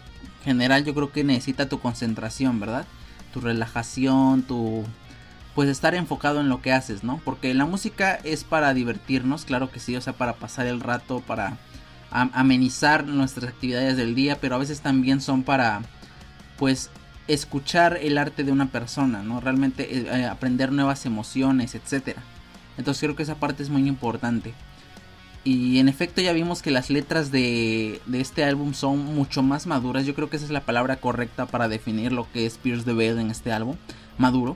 general 0.43 0.85
yo 0.85 0.93
creo 0.93 1.11
que 1.11 1.23
necesita 1.23 1.67
tu 1.67 1.79
concentración, 1.79 2.59
¿verdad? 2.59 2.85
Tu 3.33 3.41
relajación, 3.41 4.43
tu 4.43 4.85
pues 5.55 5.69
estar 5.69 5.93
enfocado 5.95 6.39
en 6.39 6.49
lo 6.49 6.61
que 6.61 6.71
haces, 6.71 7.03
¿no? 7.03 7.21
Porque 7.23 7.53
la 7.53 7.65
música 7.65 8.15
es 8.23 8.43
para 8.43 8.73
divertirnos, 8.73 9.45
claro 9.45 9.69
que 9.71 9.79
sí, 9.79 9.95
o 9.95 10.01
sea, 10.01 10.13
para 10.13 10.33
pasar 10.33 10.65
el 10.65 10.79
rato, 10.79 11.21
para 11.21 11.57
amenizar 12.11 13.05
nuestras 13.05 13.51
actividades 13.51 13.97
del 13.97 14.15
día, 14.15 14.39
pero 14.39 14.55
a 14.55 14.59
veces 14.59 14.81
también 14.81 15.21
son 15.21 15.43
para, 15.43 15.81
pues, 16.57 16.89
escuchar 17.27 17.97
el 18.01 18.17
arte 18.17 18.43
de 18.43 18.51
una 18.51 18.67
persona, 18.67 19.23
¿no? 19.23 19.39
Realmente 19.39 19.97
eh, 19.97 20.07
eh, 20.11 20.25
aprender 20.25 20.71
nuevas 20.71 21.05
emociones, 21.05 21.75
etc. 21.75 22.17
Entonces 22.77 23.01
creo 23.01 23.15
que 23.15 23.23
esa 23.23 23.35
parte 23.35 23.63
es 23.63 23.69
muy 23.69 23.87
importante. 23.87 24.53
Y 25.45 25.79
en 25.79 25.89
efecto 25.89 26.21
ya 26.21 26.31
vimos 26.31 26.61
que 26.61 26.71
las 26.71 26.89
letras 26.89 27.29
de, 27.29 27.99
de, 28.05 28.21
este 28.21 28.45
álbum 28.45 28.73
son 28.73 28.99
mucho 28.99 29.43
más 29.43 29.67
maduras. 29.67 30.05
Yo 30.05 30.15
creo 30.15 30.29
que 30.29 30.37
esa 30.37 30.45
es 30.45 30.51
la 30.51 30.61
palabra 30.61 30.97
correcta 30.97 31.45
para 31.45 31.67
definir 31.67 32.13
lo 32.13 32.31
que 32.31 32.45
es 32.45 32.57
Pierce 32.57 32.85
the 32.85 32.93
Veil 32.93 33.19
en 33.19 33.29
este 33.29 33.51
álbum. 33.51 33.75
Maduro. 34.17 34.55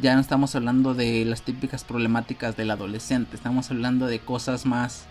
Ya 0.00 0.14
no 0.14 0.20
estamos 0.20 0.54
hablando 0.54 0.94
de 0.94 1.24
las 1.24 1.42
típicas 1.42 1.82
problemáticas 1.82 2.56
del 2.56 2.70
adolescente. 2.70 3.34
Estamos 3.34 3.70
hablando 3.70 4.06
de 4.06 4.20
cosas 4.20 4.66
más 4.66 5.06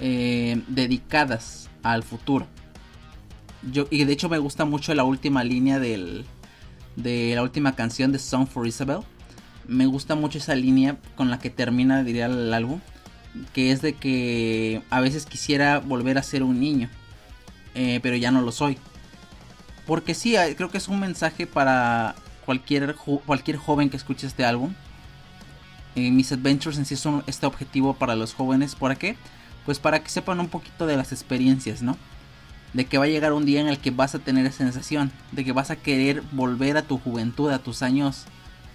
eh, 0.00 0.62
dedicadas 0.66 1.68
al 1.82 2.02
futuro. 2.02 2.46
Yo, 3.70 3.86
y 3.90 4.04
de 4.04 4.12
hecho 4.12 4.28
me 4.28 4.38
gusta 4.38 4.64
mucho 4.64 4.94
la 4.94 5.04
última 5.04 5.44
línea 5.44 5.78
del, 5.78 6.24
de 6.96 7.34
la 7.34 7.42
última 7.42 7.76
canción 7.76 8.12
de 8.12 8.18
Song 8.18 8.46
for 8.46 8.66
Isabel. 8.66 9.00
Me 9.68 9.86
gusta 9.86 10.14
mucho 10.14 10.38
esa 10.38 10.54
línea 10.54 10.96
con 11.16 11.30
la 11.30 11.38
que 11.38 11.50
termina, 11.50 12.02
diría, 12.02 12.26
el 12.26 12.52
álbum. 12.54 12.80
Que 13.52 13.72
es 13.72 13.82
de 13.82 13.94
que 13.94 14.82
a 14.90 15.00
veces 15.00 15.26
quisiera 15.26 15.78
volver 15.78 16.18
a 16.18 16.22
ser 16.22 16.42
un 16.42 16.60
niño. 16.60 16.88
Eh, 17.74 18.00
pero 18.02 18.16
ya 18.16 18.30
no 18.30 18.42
lo 18.42 18.52
soy. 18.52 18.78
Porque 19.86 20.14
sí, 20.14 20.36
eh, 20.36 20.54
creo 20.56 20.70
que 20.70 20.78
es 20.78 20.88
un 20.88 21.00
mensaje 21.00 21.46
para 21.46 22.14
cualquier, 22.44 22.94
cualquier 23.26 23.56
joven 23.56 23.90
que 23.90 23.96
escuche 23.96 24.26
este 24.26 24.44
álbum. 24.44 24.74
Mis 25.96 26.30
Adventures 26.32 26.78
en 26.78 26.84
sí 26.84 26.96
son 26.96 27.24
este 27.26 27.46
objetivo 27.46 27.94
para 27.94 28.14
los 28.14 28.32
jóvenes. 28.32 28.74
¿Por 28.74 28.96
qué? 28.96 29.16
pues 29.64 29.78
para 29.78 30.02
que 30.02 30.10
sepan 30.10 30.40
un 30.40 30.48
poquito 30.48 30.86
de 30.86 30.96
las 30.96 31.12
experiencias, 31.12 31.82
¿no? 31.82 31.96
De 32.72 32.84
que 32.86 32.98
va 32.98 33.04
a 33.04 33.08
llegar 33.08 33.32
un 33.32 33.44
día 33.44 33.60
en 33.60 33.68
el 33.68 33.78
que 33.78 33.90
vas 33.90 34.14
a 34.14 34.18
tener 34.18 34.46
esa 34.46 34.58
sensación, 34.58 35.10
de 35.32 35.44
que 35.44 35.52
vas 35.52 35.70
a 35.70 35.76
querer 35.76 36.22
volver 36.32 36.76
a 36.76 36.82
tu 36.82 36.98
juventud, 36.98 37.50
a 37.50 37.58
tus 37.58 37.82
años, 37.82 38.24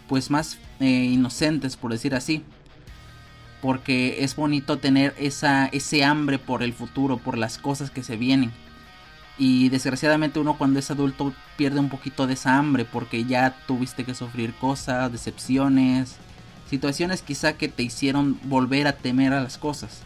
pues 0.08 0.30
más 0.30 0.58
eh, 0.80 0.86
inocentes, 0.86 1.76
por 1.76 1.92
decir 1.92 2.14
así. 2.14 2.44
Porque 3.66 4.24
es 4.24 4.36
bonito 4.36 4.78
tener 4.78 5.16
esa, 5.18 5.66
ese 5.66 6.04
hambre 6.04 6.38
por 6.38 6.62
el 6.62 6.72
futuro, 6.72 7.18
por 7.18 7.36
las 7.36 7.58
cosas 7.58 7.90
que 7.90 8.04
se 8.04 8.16
vienen. 8.16 8.52
Y 9.40 9.70
desgraciadamente 9.70 10.38
uno 10.38 10.56
cuando 10.56 10.78
es 10.78 10.92
adulto 10.92 11.34
pierde 11.58 11.80
un 11.80 11.90
poquito 11.90 12.28
de 12.28 12.36
esa 12.36 12.60
hambre 12.60 12.86
porque 12.86 13.26
ya 13.26 13.58
tuviste 13.66 14.04
que 14.06 14.14
sufrir 14.14 14.54
cosas, 14.54 15.12
decepciones, 15.12 16.18
situaciones 16.70 17.24
quizá 17.24 17.54
que 17.54 17.68
te 17.68 17.82
hicieron 17.82 18.40
volver 18.44 18.86
a 18.86 18.98
temer 18.98 19.34
a 19.34 19.42
las 19.42 19.58
cosas. 19.58 20.04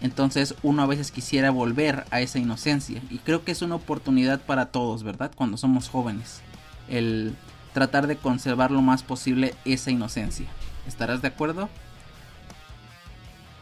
Entonces 0.00 0.54
uno 0.62 0.80
a 0.80 0.86
veces 0.86 1.12
quisiera 1.12 1.50
volver 1.50 2.06
a 2.10 2.22
esa 2.22 2.38
inocencia. 2.38 3.02
Y 3.10 3.18
creo 3.18 3.44
que 3.44 3.52
es 3.52 3.60
una 3.60 3.74
oportunidad 3.74 4.40
para 4.40 4.66
todos, 4.66 5.02
¿verdad? 5.02 5.30
Cuando 5.36 5.58
somos 5.58 5.90
jóvenes. 5.90 6.40
El 6.88 7.36
tratar 7.74 8.06
de 8.06 8.16
conservar 8.16 8.70
lo 8.70 8.80
más 8.80 9.02
posible 9.02 9.54
esa 9.66 9.90
inocencia. 9.90 10.46
¿Estarás 10.86 11.20
de 11.20 11.28
acuerdo? 11.28 11.68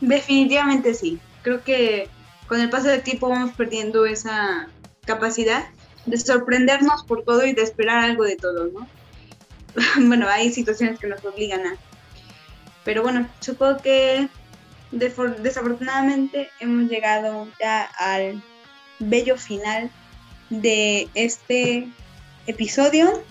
Definitivamente 0.00 0.94
sí. 0.94 1.18
Creo 1.42 1.62
que 1.62 2.08
con 2.46 2.60
el 2.60 2.70
paso 2.70 2.88
del 2.88 3.02
tiempo 3.02 3.28
vamos 3.28 3.52
perdiendo 3.54 4.06
esa 4.06 4.68
capacidad 5.04 5.64
de 6.06 6.18
sorprendernos 6.18 7.04
por 7.04 7.24
todo 7.24 7.44
y 7.46 7.52
de 7.52 7.62
esperar 7.62 8.02
algo 8.02 8.24
de 8.24 8.36
todo, 8.36 8.68
¿no? 8.68 8.88
bueno, 10.08 10.28
hay 10.28 10.52
situaciones 10.52 10.98
que 10.98 11.06
nos 11.06 11.24
obligan 11.24 11.66
a. 11.66 11.76
Pero 12.84 13.02
bueno, 13.02 13.28
supongo 13.40 13.80
que 13.82 14.28
desafortunadamente 14.90 16.48
hemos 16.58 16.90
llegado 16.90 17.46
ya 17.60 17.84
al 17.98 18.42
bello 18.98 19.36
final 19.36 19.90
de 20.48 21.08
este 21.14 21.88
episodio. 22.46 23.22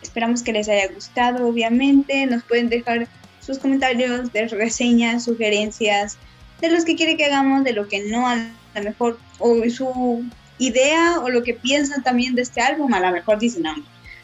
Esperamos 0.00 0.42
que 0.42 0.52
les 0.52 0.68
haya 0.68 0.88
gustado, 0.92 1.46
obviamente. 1.46 2.24
Nos 2.26 2.44
pueden 2.44 2.68
dejar 2.68 3.08
sus 3.46 3.58
comentarios 3.58 4.32
de 4.32 4.48
reseñas, 4.48 5.24
sugerencias, 5.24 6.18
de 6.60 6.70
los 6.70 6.84
que 6.84 6.96
quiere 6.96 7.16
que 7.16 7.26
hagamos, 7.26 7.64
de 7.64 7.72
lo 7.72 7.86
que 7.88 8.08
no, 8.08 8.28
a 8.28 8.36
lo 8.36 8.82
mejor, 8.82 9.18
o 9.38 9.54
su 9.70 10.24
idea 10.58 11.20
o 11.20 11.28
lo 11.28 11.42
que 11.42 11.54
piensan 11.54 12.02
también 12.02 12.34
de 12.34 12.42
este 12.42 12.60
álbum. 12.60 12.92
A 12.92 13.00
lo 13.00 13.10
mejor 13.12 13.38
dicen, 13.38 13.62
no, 13.62 13.74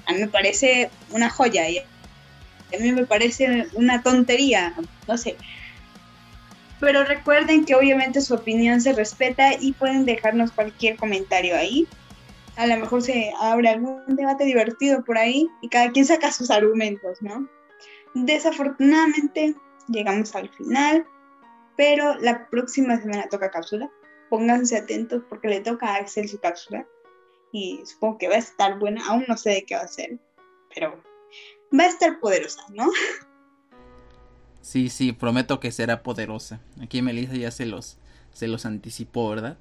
a 0.07 0.13
mí 0.13 0.19
me 0.19 0.29
parece 0.29 0.91
una 1.11 1.31
joya 1.31 1.69
y 1.69 1.79
a 1.79 2.79
mí 2.81 2.93
me 2.93 3.07
parece 3.07 3.69
una 3.75 4.03
tontería, 4.03 4.75
no 5.07 5.17
sé 5.17 5.37
pero 6.83 7.05
recuerden 7.05 7.65
que 7.65 7.77
obviamente 7.77 8.21
su 8.21 8.35
opinión 8.35 8.81
se 8.81 8.93
respeta 8.93 9.55
y 9.55 9.71
pueden 9.71 10.05
dejarnos 10.05 10.51
cualquier 10.51 10.97
comentario 10.97 11.57
ahí. 11.57 11.87
A 12.57 12.67
lo 12.67 12.77
mejor 12.77 13.03
se 13.03 13.33
abre 13.41 13.69
algún 13.69 14.03
debate 14.09 14.45
divertido 14.45 15.05
por 15.05 15.17
ahí 15.17 15.47
y 15.61 15.69
cada 15.69 15.93
quien 15.93 16.05
saca 16.05 16.33
sus 16.33 16.51
argumentos, 16.51 17.23
¿no? 17.23 17.49
Desafortunadamente 18.15 19.55
llegamos 19.89 20.35
al 20.35 20.49
final, 20.51 21.07
pero 21.77 22.15
la 22.17 22.49
próxima 22.49 23.01
semana 23.01 23.29
toca 23.29 23.51
cápsula. 23.51 23.91
Pónganse 24.31 24.77
atentos 24.77 25.23
porque 25.29 25.49
le 25.49 25.61
toca 25.61 25.89
a 25.89 25.97
Axel 25.97 26.29
su 26.29 26.39
cápsula 26.41 26.87
y 27.53 27.81
supongo 27.85 28.19
que 28.19 28.29
va 28.29 28.35
a 28.35 28.39
estar 28.39 28.79
buena. 28.79 29.07
Aún 29.07 29.25
no 29.29 29.37
sé 29.37 29.51
de 29.51 29.65
qué 29.65 29.75
va 29.75 29.83
a 29.83 29.89
ser, 29.89 30.19
pero 30.75 31.03
va 31.79 31.85
a 31.85 31.89
estar 31.89 32.19
poderosa, 32.21 32.63
¿no? 32.71 32.91
Sí, 34.63 34.91
sí, 34.91 35.13
prometo 35.13 35.59
que 35.59 35.73
será 35.73 36.03
poderosa. 36.03 36.61
Aquí 36.81 37.03
Melissa 37.03 37.35
ya 37.35 37.51
se 37.51 37.67
los, 37.67 37.99
se 38.33 38.47
los 38.47 38.65
anticipó, 38.65 39.29
¿verdad? 39.29 39.59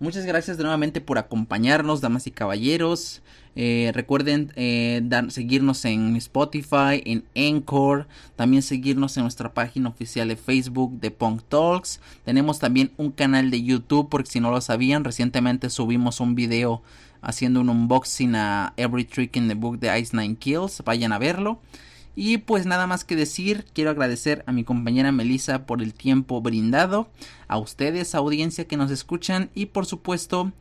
Muchas 0.00 0.24
gracias 0.24 0.56
nuevamente 0.56 1.02
por 1.02 1.18
acompañarnos, 1.18 2.00
damas 2.00 2.26
y 2.26 2.30
caballeros. 2.30 3.20
Eh, 3.54 3.90
recuerden 3.92 4.50
eh, 4.56 5.02
seguirnos 5.28 5.84
en 5.84 6.16
Spotify, 6.16 7.02
en 7.04 7.24
Encore. 7.34 8.06
También 8.34 8.62
seguirnos 8.62 9.18
en 9.18 9.24
nuestra 9.24 9.52
página 9.52 9.90
oficial 9.90 10.28
de 10.28 10.36
Facebook 10.36 10.98
de 11.00 11.10
Punk 11.10 11.42
Talks. 11.50 12.00
Tenemos 12.24 12.58
también 12.58 12.92
un 12.96 13.10
canal 13.10 13.50
de 13.50 13.62
YouTube, 13.62 14.08
porque 14.08 14.30
si 14.30 14.40
no 14.40 14.50
lo 14.50 14.62
sabían, 14.62 15.04
recientemente 15.04 15.68
subimos 15.68 16.20
un 16.20 16.34
video 16.34 16.80
haciendo 17.20 17.60
un 17.60 17.68
unboxing 17.68 18.36
a 18.36 18.72
Every 18.78 19.04
Trick 19.04 19.36
in 19.36 19.48
the 19.48 19.54
Book 19.54 19.80
de 19.80 20.00
Ice 20.00 20.16
Nine 20.16 20.36
Kills. 20.36 20.82
Vayan 20.82 21.12
a 21.12 21.18
verlo. 21.18 21.60
Y 22.16 22.38
pues 22.38 22.66
nada 22.66 22.86
más 22.86 23.04
que 23.04 23.16
decir, 23.16 23.64
quiero 23.72 23.90
agradecer 23.90 24.44
a 24.46 24.52
mi 24.52 24.64
compañera 24.64 25.12
Melissa 25.12 25.64
por 25.66 25.80
el 25.82 25.94
tiempo 25.94 26.40
brindado, 26.40 27.08
a 27.48 27.58
ustedes, 27.58 28.14
audiencia 28.14 28.66
que 28.66 28.76
nos 28.76 28.90
escuchan 28.90 29.50
y 29.54 29.66
por 29.66 29.86
supuesto, 29.86 30.52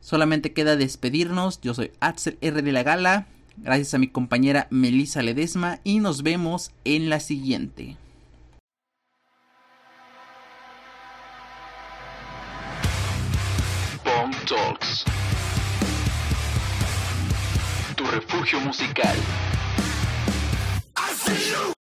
solamente 0.00 0.52
queda 0.52 0.76
despedirnos. 0.76 1.60
Yo 1.60 1.74
soy 1.74 1.90
Axel 2.00 2.38
R 2.40 2.62
de 2.62 2.72
la 2.72 2.82
Gala, 2.82 3.26
gracias 3.56 3.94
a 3.94 3.98
mi 3.98 4.08
compañera 4.08 4.68
Melissa 4.70 5.22
Ledesma 5.22 5.80
y 5.84 5.98
nos 5.98 6.22
vemos 6.22 6.70
en 6.84 7.10
la 7.10 7.20
siguiente. 7.20 7.96
Bomb 14.04 14.34
Talks. 14.46 15.04
Tu 17.96 18.04
refugio 18.04 18.60
musical. 18.60 19.16
see 21.24 21.50
you. 21.50 21.81